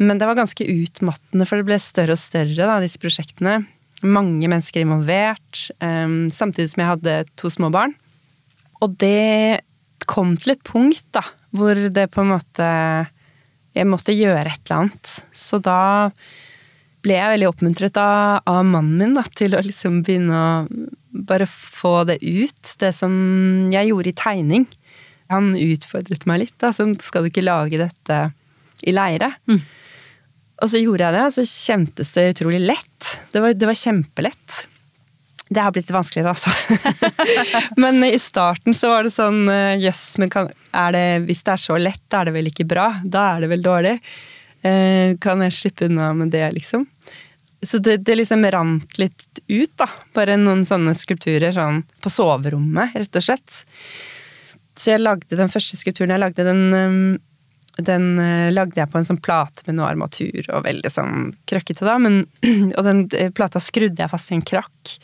Men 0.00 0.20
det 0.20 0.28
var 0.28 0.38
ganske 0.38 0.64
utmattende, 0.64 1.44
for 1.48 1.60
det 1.60 1.68
ble 1.68 1.80
større 1.82 2.16
og 2.16 2.22
større, 2.22 2.62
da, 2.62 2.78
disse 2.80 3.00
prosjektene. 3.02 3.58
Mange 4.00 4.48
mennesker 4.48 4.84
involvert, 4.84 5.66
um, 5.82 6.30
samtidig 6.32 6.70
som 6.72 6.84
jeg 6.84 6.92
hadde 6.94 7.16
to 7.40 7.50
små 7.52 7.68
barn. 7.74 7.92
Og 8.80 8.94
det 9.02 9.60
kom 10.08 10.36
til 10.40 10.54
et 10.54 10.62
punkt 10.64 11.10
da, 11.12 11.24
hvor 11.52 11.76
det 11.76 12.08
på 12.14 12.22
en 12.22 12.32
måte 12.32 12.68
Jeg 13.74 13.86
måtte 13.86 14.14
gjøre 14.14 14.48
et 14.50 14.62
eller 14.64 14.80
annet. 14.80 15.10
Så 15.30 15.60
da 15.62 15.80
ble 17.04 17.16
jeg 17.16 17.32
veldig 17.34 17.48
oppmuntret 17.48 17.98
av, 18.00 18.42
av 18.48 18.64
mannen 18.66 18.98
min 19.00 19.16
da, 19.16 19.24
til 19.36 19.56
å 19.56 19.62
liksom 19.64 20.02
begynne 20.06 20.36
å 20.36 20.86
bare 21.26 21.46
få 21.48 22.04
det 22.08 22.20
ut. 22.22 22.74
Det 22.80 22.92
som 22.96 23.12
jeg 23.72 23.90
gjorde 23.90 24.12
i 24.12 24.18
tegning. 24.20 24.66
Han 25.30 25.52
utfordret 25.54 26.26
meg 26.26 26.44
litt. 26.44 26.56
da, 26.62 26.72
som 26.74 26.94
Skal 26.98 27.24
du 27.24 27.30
ikke 27.30 27.46
lage 27.46 27.80
dette 27.80 28.22
i 28.82 28.94
leire? 28.94 29.32
Mm. 29.48 29.60
Og 30.60 30.72
så 30.72 30.80
gjorde 30.80 31.06
jeg 31.06 31.16
det, 31.16 31.22
og 31.24 31.36
så 31.36 31.46
kjentes 31.48 32.12
det 32.16 32.26
utrolig 32.34 32.60
lett. 32.60 33.12
Det 33.32 33.40
var, 33.40 33.54
det 33.56 33.68
var 33.70 33.78
kjempelett. 33.78 34.64
Det 35.50 35.62
har 35.64 35.72
blitt 35.74 35.90
vanskeligere, 35.90 36.30
altså. 36.30 36.50
men 37.82 38.04
i 38.06 38.18
starten 38.22 38.76
så 38.76 38.92
var 38.92 39.06
det 39.06 39.10
sånn 39.14 39.48
Jøss, 39.80 39.86
yes, 39.86 40.02
men 40.22 40.30
kan, 40.30 40.50
det, 40.94 41.06
hvis 41.26 41.42
det 41.46 41.56
er 41.56 41.62
så 41.62 41.78
lett, 41.80 42.04
er 42.14 42.28
det 42.28 42.36
vel 42.36 42.50
ikke 42.52 42.68
bra? 42.70 42.90
Da 43.02 43.32
er 43.32 43.42
det 43.42 43.50
vel 43.54 43.64
dårlig? 43.64 43.96
Eh, 44.66 45.16
kan 45.22 45.42
jeg 45.46 45.56
slippe 45.56 45.88
unna 45.88 46.12
med 46.16 46.32
det, 46.34 46.44
liksom? 46.56 46.86
Så 47.62 47.78
det, 47.78 47.98
det, 48.08 48.16
liksom 48.16 48.44
rant 48.52 48.98
litt 48.98 49.40
ut, 49.48 49.72
da. 49.76 49.88
Bare 50.16 50.38
noen 50.40 50.64
sånne 50.68 50.94
skulpturer 50.96 51.52
sånn 51.52 51.82
på 52.00 52.12
soverommet, 52.12 52.94
rett 52.96 53.20
og 53.20 53.26
slett. 53.26 53.64
Så 54.80 54.94
jeg 54.94 55.02
lagde 55.02 55.36
den 55.36 55.52
første 55.52 55.76
skulpturen 55.76 56.14
jeg 56.14 56.22
lagde, 56.22 56.46
den 56.46 56.62
um, 56.72 57.18
den 57.84 58.18
eh, 58.18 58.50
lagde 58.52 58.80
jeg 58.80 58.90
på 58.90 58.98
en 59.00 59.06
sånn 59.06 59.20
plate 59.22 59.64
med 59.66 59.78
noe 59.78 59.88
armatur 59.90 60.46
og 60.52 60.64
veldig 60.66 60.90
sånn 60.92 61.30
krøkkete, 61.48 61.86
da. 61.86 61.96
Men, 62.02 62.22
og 62.76 62.82
den 62.86 63.04
eh, 63.16 63.32
plata 63.34 63.62
skrudde 63.62 64.02
jeg 64.02 64.12
fast 64.12 64.32
i 64.32 64.38
en 64.38 64.46
krakk. 64.46 64.96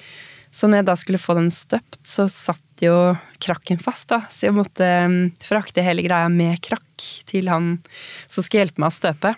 Så 0.55 0.69
når 0.69 0.81
jeg 0.81 0.89
da 0.89 0.97
skulle 0.99 1.21
få 1.21 1.37
den 1.37 1.51
støpt, 1.53 2.01
så 2.09 2.29
satt 2.33 2.85
jo 2.85 3.17
krakken 3.43 3.81
fast, 3.83 4.09
da. 4.13 4.23
Så 4.33 4.49
jeg 4.49 4.57
måtte 4.57 4.87
um, 5.07 5.19
frakte 5.45 5.85
hele 5.85 6.05
greia 6.07 6.29
med 6.33 6.61
krakk 6.65 7.09
til 7.29 7.51
han 7.53 7.77
som 8.27 8.45
skulle 8.45 8.65
hjelpe 8.65 8.83
meg 8.83 8.93
å 8.93 8.97
støpe. 8.97 9.35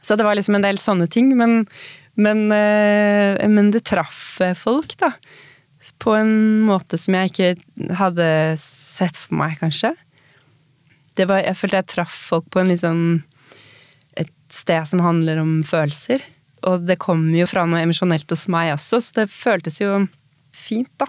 Så 0.00 0.16
det 0.16 0.26
var 0.26 0.38
liksom 0.38 0.58
en 0.58 0.66
del 0.66 0.80
sånne 0.80 1.08
ting, 1.10 1.32
men, 1.38 1.62
men, 2.16 2.46
uh, 2.52 3.48
men 3.50 3.72
det 3.74 3.86
traff 3.90 4.40
folk, 4.60 4.96
da. 5.00 5.14
På 5.98 6.14
en 6.14 6.62
måte 6.68 6.98
som 7.00 7.16
jeg 7.16 7.32
ikke 7.32 7.94
hadde 7.98 8.28
sett 8.62 9.16
for 9.18 9.38
meg, 9.40 9.56
kanskje 9.62 9.94
var, 11.26 11.42
jeg 11.42 11.56
følte 11.58 11.80
jeg 11.80 11.90
traff 11.94 12.16
folk 12.30 12.50
på 12.52 12.62
liksom 12.68 13.22
et 14.18 14.34
sted 14.52 14.86
som 14.90 15.02
handler 15.02 15.40
om 15.42 15.62
følelser. 15.66 16.22
Og 16.68 16.84
det 16.86 16.98
kom 17.02 17.28
jo 17.34 17.46
fra 17.48 17.64
noe 17.66 17.82
emosjonelt 17.82 18.28
hos 18.30 18.46
meg 18.50 18.74
også, 18.74 19.00
så 19.02 19.22
det 19.22 19.30
føltes 19.32 19.80
jo 19.82 20.04
fint, 20.54 20.90
da. 21.00 21.08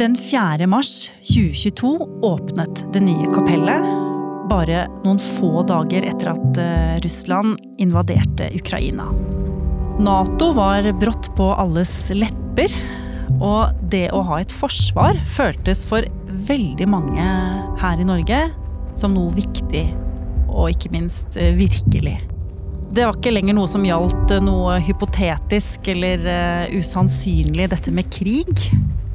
Den 0.00 0.16
4. 0.16 0.64
mars 0.70 1.10
2022 1.28 1.96
åpnet 2.24 2.86
det 2.94 3.04
nye 3.04 3.28
kapellet. 3.34 3.99
Bare 4.50 4.86
noen 5.04 5.20
få 5.22 5.62
dager 5.62 6.02
etter 6.08 6.32
at 6.32 6.58
eh, 6.58 6.96
Russland 7.04 7.60
invaderte 7.78 8.48
Ukraina. 8.56 9.06
Nato 10.00 10.50
var 10.56 10.88
brått 10.98 11.30
på 11.36 11.52
alles 11.54 12.10
lepper. 12.16 12.74
Og 13.40 13.70
det 13.92 14.08
å 14.12 14.24
ha 14.26 14.40
et 14.42 14.52
forsvar 14.52 15.16
føltes 15.30 15.84
for 15.88 16.04
veldig 16.48 16.88
mange 16.90 17.26
her 17.80 18.02
i 18.02 18.08
Norge 18.08 18.40
som 18.98 19.14
noe 19.14 19.30
viktig, 19.36 19.84
og 20.50 20.74
ikke 20.74 20.90
minst 20.96 21.38
eh, 21.38 21.54
virkelig. 21.54 22.18
Det 22.90 23.06
var 23.06 23.14
ikke 23.14 23.36
lenger 23.36 23.54
noe 23.54 23.70
som 23.70 23.86
gjaldt 23.86 24.34
eh, 24.34 24.42
noe 24.42 24.80
hypotetisk 24.82 25.92
eller 25.94 26.26
usannsynlig, 26.74 27.70
dette 27.70 27.94
med 27.94 28.10
krig. 28.12 28.66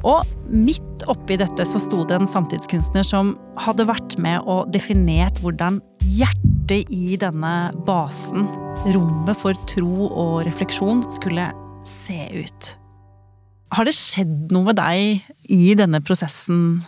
Og 0.06 0.24
midt 0.48 0.85
oppi 1.10 1.36
dette 1.40 1.66
så 1.68 1.80
sto 1.82 2.04
det 2.08 2.16
en 2.16 2.30
samtidskunstner 2.30 3.04
som 3.06 3.34
hadde 3.60 3.86
vært 3.88 4.16
med 4.22 4.46
og 4.48 4.70
definert 4.74 5.38
hvordan 5.42 5.80
hjertet 6.16 6.90
i 6.92 7.18
denne 7.20 7.52
basen, 7.86 8.46
rommet 8.94 9.38
for 9.38 9.58
tro 9.70 10.08
og 10.08 10.42
refleksjon, 10.46 11.04
skulle 11.12 11.50
se 11.86 12.18
ut. 12.34 12.72
Har 13.74 13.88
det 13.88 13.96
skjedd 13.98 14.52
noe 14.54 14.70
med 14.70 14.78
deg 14.78 15.50
i 15.52 15.74
denne 15.78 16.00
prosessen, 16.04 16.84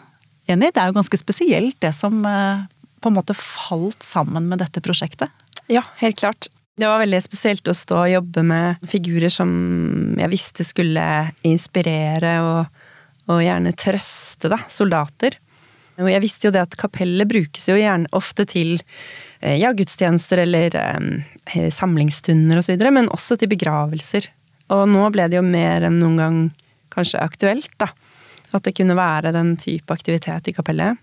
Jenny? 0.49 0.71
Det 0.73 0.81
er 0.81 0.91
jo 0.91 0.99
ganske 1.01 1.21
spesielt 1.21 1.79
det 1.83 1.93
som 1.97 2.23
eh, 2.27 2.65
på 3.03 3.11
en 3.11 3.19
måte 3.19 3.37
falt 3.37 4.05
sammen 4.07 4.49
med 4.51 4.63
dette 4.63 4.83
prosjektet. 4.85 5.33
Ja, 5.69 5.83
helt 6.01 6.19
klart. 6.21 6.49
Det 6.79 6.87
var 6.87 7.03
veldig 7.03 7.19
spesielt 7.25 7.67
å 7.67 7.75
stå 7.75 8.05
og 8.05 8.13
jobbe 8.13 8.45
med 8.47 8.85
figurer 8.87 9.33
som 9.33 9.51
jeg 10.19 10.31
visste 10.31 10.67
skulle 10.67 11.05
inspirere 11.47 12.37
og, 12.47 12.78
og 13.29 13.45
gjerne 13.45 13.75
trøste 13.77 14.51
da, 14.51 14.61
soldater. 14.73 15.37
Og 15.99 16.09
jeg 16.13 16.23
visste 16.23 16.49
jo 16.49 16.55
det 16.55 16.63
at 16.63 16.77
kapellet 16.79 17.29
brukes 17.29 17.67
jo 17.69 17.77
gjerne 17.79 18.09
ofte 18.15 18.47
til 18.49 18.77
eh, 18.79 19.59
ja, 19.59 19.73
gudstjenester 19.75 20.45
eller 20.45 20.77
eh, 20.79 21.69
samlingsstunder 21.75 22.61
osv., 22.61 22.79
men 22.95 23.11
også 23.15 23.39
til 23.39 23.51
begravelser. 23.51 24.31
Og 24.75 24.85
nå 24.91 25.09
ble 25.15 25.27
det 25.31 25.41
jo 25.41 25.45
mer 25.45 25.89
enn 25.89 25.99
noen 25.99 26.21
gang 26.21 26.39
kanskje 26.95 27.21
aktuelt, 27.23 27.73
da. 27.81 27.91
At 28.55 28.65
det 28.65 28.77
kunne 28.79 28.97
være 28.97 29.35
den 29.35 29.57
type 29.61 29.93
aktivitet 29.93 30.49
i 30.49 30.55
kapellet. 30.57 30.97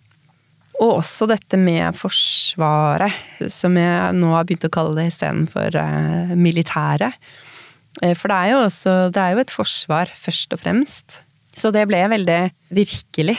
Og 0.82 0.98
også 0.98 1.28
dette 1.30 1.58
med 1.60 1.96
Forsvaret, 1.96 3.14
som 3.52 3.78
jeg 3.80 4.16
nå 4.18 4.32
har 4.34 4.48
begynt 4.48 4.68
å 4.68 4.74
kalle 4.74 4.96
det 4.98 5.12
istedenfor 5.12 5.78
uh, 5.78 6.34
militæret. 6.36 7.16
Eh, 8.02 8.16
for 8.18 8.32
det 8.32 8.40
er 8.40 8.52
jo 8.52 8.64
også 8.66 8.96
det 9.14 9.22
er 9.22 9.36
jo 9.36 9.44
et 9.46 9.54
forsvar, 9.54 10.12
først 10.20 10.58
og 10.58 10.64
fremst. 10.66 11.22
Så 11.56 11.72
det 11.74 11.86
ble 11.90 12.02
veldig 12.12 12.40
virkelig. 12.76 13.38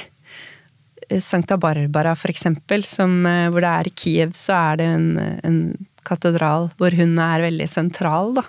Eh, 1.08 1.20
Sankta 1.22 1.58
Barbara, 1.60 2.14
for 2.18 2.32
eksempel, 2.32 2.84
som, 2.88 3.18
hvor 3.52 3.62
det 3.62 3.72
er 3.72 3.90
i 3.90 3.96
Kiev, 3.96 4.32
så 4.38 4.56
er 4.72 4.80
det 4.80 4.86
en, 4.94 5.10
en 5.46 5.60
katedral 6.06 6.70
hvor 6.78 6.94
hun 6.96 7.18
er 7.18 7.44
veldig 7.48 7.66
sentral, 7.70 8.36
da. 8.38 8.48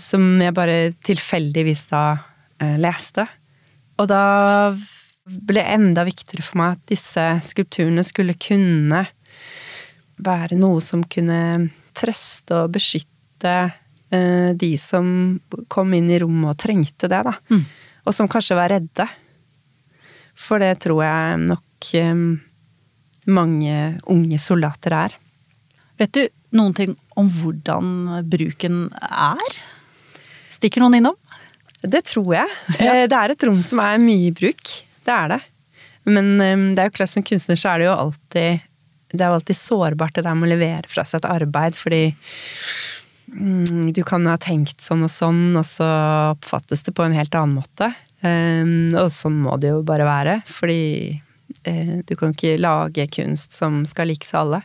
Som 0.00 0.38
jeg 0.40 0.54
bare 0.56 0.76
tilfeldigvis 1.04 1.82
da 1.90 2.04
Eh, 2.62 2.76
leste. 2.78 3.26
Og 3.98 4.08
da 4.10 4.24
ble 5.24 5.60
det 5.60 5.70
enda 5.74 6.04
viktigere 6.06 6.44
for 6.44 6.60
meg 6.60 6.76
at 6.76 6.90
disse 6.90 7.22
skulpturene 7.48 8.04
skulle 8.06 8.36
kunne 8.38 9.04
være 10.24 10.58
noe 10.58 10.82
som 10.84 11.02
kunne 11.10 11.70
trøste 11.96 12.64
og 12.64 12.74
beskytte 12.76 13.54
eh, 14.14 14.50
de 14.54 14.72
som 14.78 15.08
kom 15.72 15.94
inn 15.96 16.10
i 16.12 16.20
rommet 16.22 16.52
og 16.52 16.60
trengte 16.60 17.10
det, 17.10 17.22
da. 17.26 17.34
Mm. 17.50 17.64
Og 18.04 18.14
som 18.14 18.28
kanskje 18.30 18.56
var 18.58 18.72
redde. 18.72 19.06
For 20.34 20.60
det 20.62 20.76
tror 20.84 21.04
jeg 21.04 21.44
nok 21.44 21.92
eh, 21.98 22.24
mange 23.30 23.76
unge 24.10 24.40
soldater 24.42 24.96
er. 24.98 25.14
Vet 26.00 26.16
du 26.16 26.24
noen 26.58 26.74
ting 26.76 26.94
om 27.18 27.30
hvordan 27.30 28.26
bruken 28.30 28.86
er? 29.04 29.58
Stikker 30.52 30.82
noen 30.82 30.98
innom? 31.00 31.18
Det 31.84 32.04
tror 32.10 32.34
jeg. 32.40 32.60
Ja. 32.80 32.94
Eh, 33.04 33.08
det 33.10 33.18
er 33.18 33.34
et 33.34 33.48
rom 33.48 33.62
som 33.64 33.82
er 33.84 34.00
mye 34.02 34.30
i 34.30 34.34
bruk. 34.34 34.76
Det 35.04 35.14
er 35.14 35.36
det. 35.36 35.42
Men 36.10 36.34
eh, 36.40 36.68
det 36.74 36.82
er 36.82 36.90
jo 36.90 36.98
klart 37.00 37.14
som 37.14 37.26
kunstner 37.26 37.58
så 37.60 37.74
er 37.74 37.82
det 37.82 37.90
jo 37.90 37.98
alltid 37.98 38.70
det 39.14 39.22
er 39.22 39.30
jo 39.30 39.38
alltid 39.38 39.54
sårbart 39.54 40.16
det 40.16 40.24
der 40.26 40.34
med 40.34 40.48
å 40.48 40.54
levere 40.56 40.90
fra 40.90 41.04
seg 41.06 41.20
et 41.20 41.28
arbeid, 41.30 41.76
fordi 41.78 42.00
du 43.34 44.02
kan 44.06 44.26
ha 44.30 44.36
tenkt 44.38 44.84
sånn 44.84 45.04
og 45.06 45.10
sånn, 45.10 45.56
og 45.58 45.66
så 45.66 45.88
oppfattes 46.34 46.84
det 46.86 46.94
på 46.94 47.04
en 47.04 47.16
helt 47.16 47.34
annen 47.34 47.58
måte. 47.58 47.90
Um, 48.24 48.94
og 48.96 49.10
sånn 49.12 49.40
må 49.44 49.58
det 49.60 49.72
jo 49.74 49.82
bare 49.84 50.06
være, 50.08 50.38
fordi 50.48 51.18
uh, 51.66 51.98
du 52.06 52.14
kan 52.16 52.32
ikke 52.32 52.56
lage 52.62 53.08
kunst 53.12 53.56
som 53.56 53.82
skal 53.88 54.08
likes 54.12 54.32
av 54.32 54.46
alle. 54.46 54.62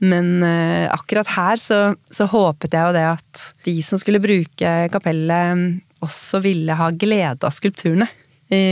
Men 0.00 0.40
uh, 0.40 0.88
akkurat 0.90 1.28
her 1.36 1.60
så, 1.60 1.80
så, 2.10 2.26
håpet 2.32 2.74
jeg 2.74 2.88
jo 2.88 2.96
det 2.96 3.06
at 3.12 3.44
de 3.68 3.76
som 3.84 4.00
skulle 4.00 4.22
bruke 4.22 4.74
kapellet 4.90 5.80
også 6.00 6.40
ville 6.42 6.74
ha 6.78 6.88
glede 6.96 7.44
av 7.44 7.52
skulpturene. 7.52 8.08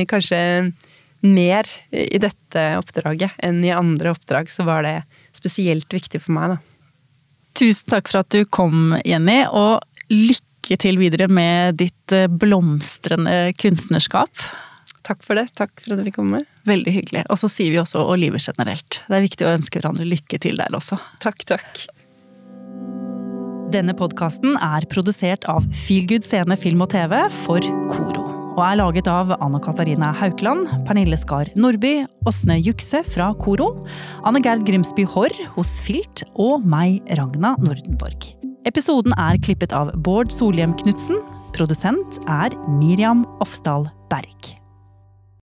Kanskje 0.09 0.39
mer 1.23 1.69
i 1.93 2.19
dette 2.19 2.63
oppdraget 2.81 3.37
enn 3.45 3.61
i 3.63 3.71
andre 3.71 4.15
oppdrag, 4.15 4.49
så 4.51 4.65
var 4.67 4.83
det 4.87 4.97
spesielt 5.37 5.93
viktig 5.93 6.23
for 6.25 6.35
meg, 6.35 6.57
da. 6.57 6.78
Tusen 7.59 7.91
takk 7.91 8.07
for 8.07 8.23
at 8.23 8.31
du 8.31 8.45
kom, 8.55 8.93
Jenny, 9.03 9.41
og 9.51 9.83
lykke 10.13 10.79
til 10.79 10.99
videre 11.01 11.27
med 11.27 11.81
ditt 11.81 12.15
eh, 12.15 12.29
blomstrende 12.31 13.51
kunstnerskap. 13.59 14.31
Takk 15.09 15.25
for 15.25 15.41
det. 15.41 15.49
Takk 15.59 15.73
for 15.81 15.97
at 15.97 16.03
vi 16.03 16.11
fikk 16.11 16.21
komme. 16.21 16.45
Veldig 16.69 16.95
hyggelig. 16.95 17.25
Og 17.33 17.41
så 17.41 17.51
sier 17.51 17.73
vi 17.75 17.81
også 17.81 18.05
og 18.05 18.21
livet 18.21 18.45
generelt. 18.45 19.01
Det 19.09 19.19
er 19.19 19.27
viktig 19.27 19.49
å 19.49 19.55
ønske 19.57 19.81
hverandre 19.81 20.07
lykke 20.07 20.39
til 20.45 20.61
der 20.61 20.79
også. 20.79 21.01
Takk, 21.25 21.43
takk. 21.49 21.87
Denne 23.75 23.93
podkasten 23.97 24.55
er 24.55 24.87
produsert 24.93 25.49
av 25.51 25.67
Feelgood 25.77 26.25
Scene 26.25 26.57
Film 26.61 26.87
og 26.87 26.93
TV 26.95 27.19
for 27.43 27.73
Koro. 27.91 28.38
Og 28.59 28.65
er 28.67 28.79
laget 28.81 29.07
av 29.07 29.29
Anna 29.37 29.61
Katarina 29.63 30.09
Haukeland, 30.19 30.67
Pernille 30.83 31.15
Skar 31.15 31.47
Nordby, 31.55 32.01
Åsne 32.27 32.57
Jukse 32.59 33.05
fra 33.07 33.29
Koro, 33.39 33.69
Anne 34.27 34.43
Gerd 34.43 34.65
Grimsby 34.67 35.05
Haarr 35.07 35.37
hos 35.55 35.77
Filt 35.85 36.25
og 36.35 36.67
meg, 36.67 36.99
Ragna 37.15 37.55
Nordenborg. 37.63 38.33
Episoden 38.67 39.15
er 39.15 39.39
klippet 39.47 39.71
av 39.79 39.95
Bård 40.03 40.35
Solhjem 40.35 40.75
Knutsen. 40.83 41.23
Produsent 41.55 42.19
er 42.27 42.59
Miriam 42.81 43.23
Ofsdal 43.45 43.87
Berg. 44.11 44.58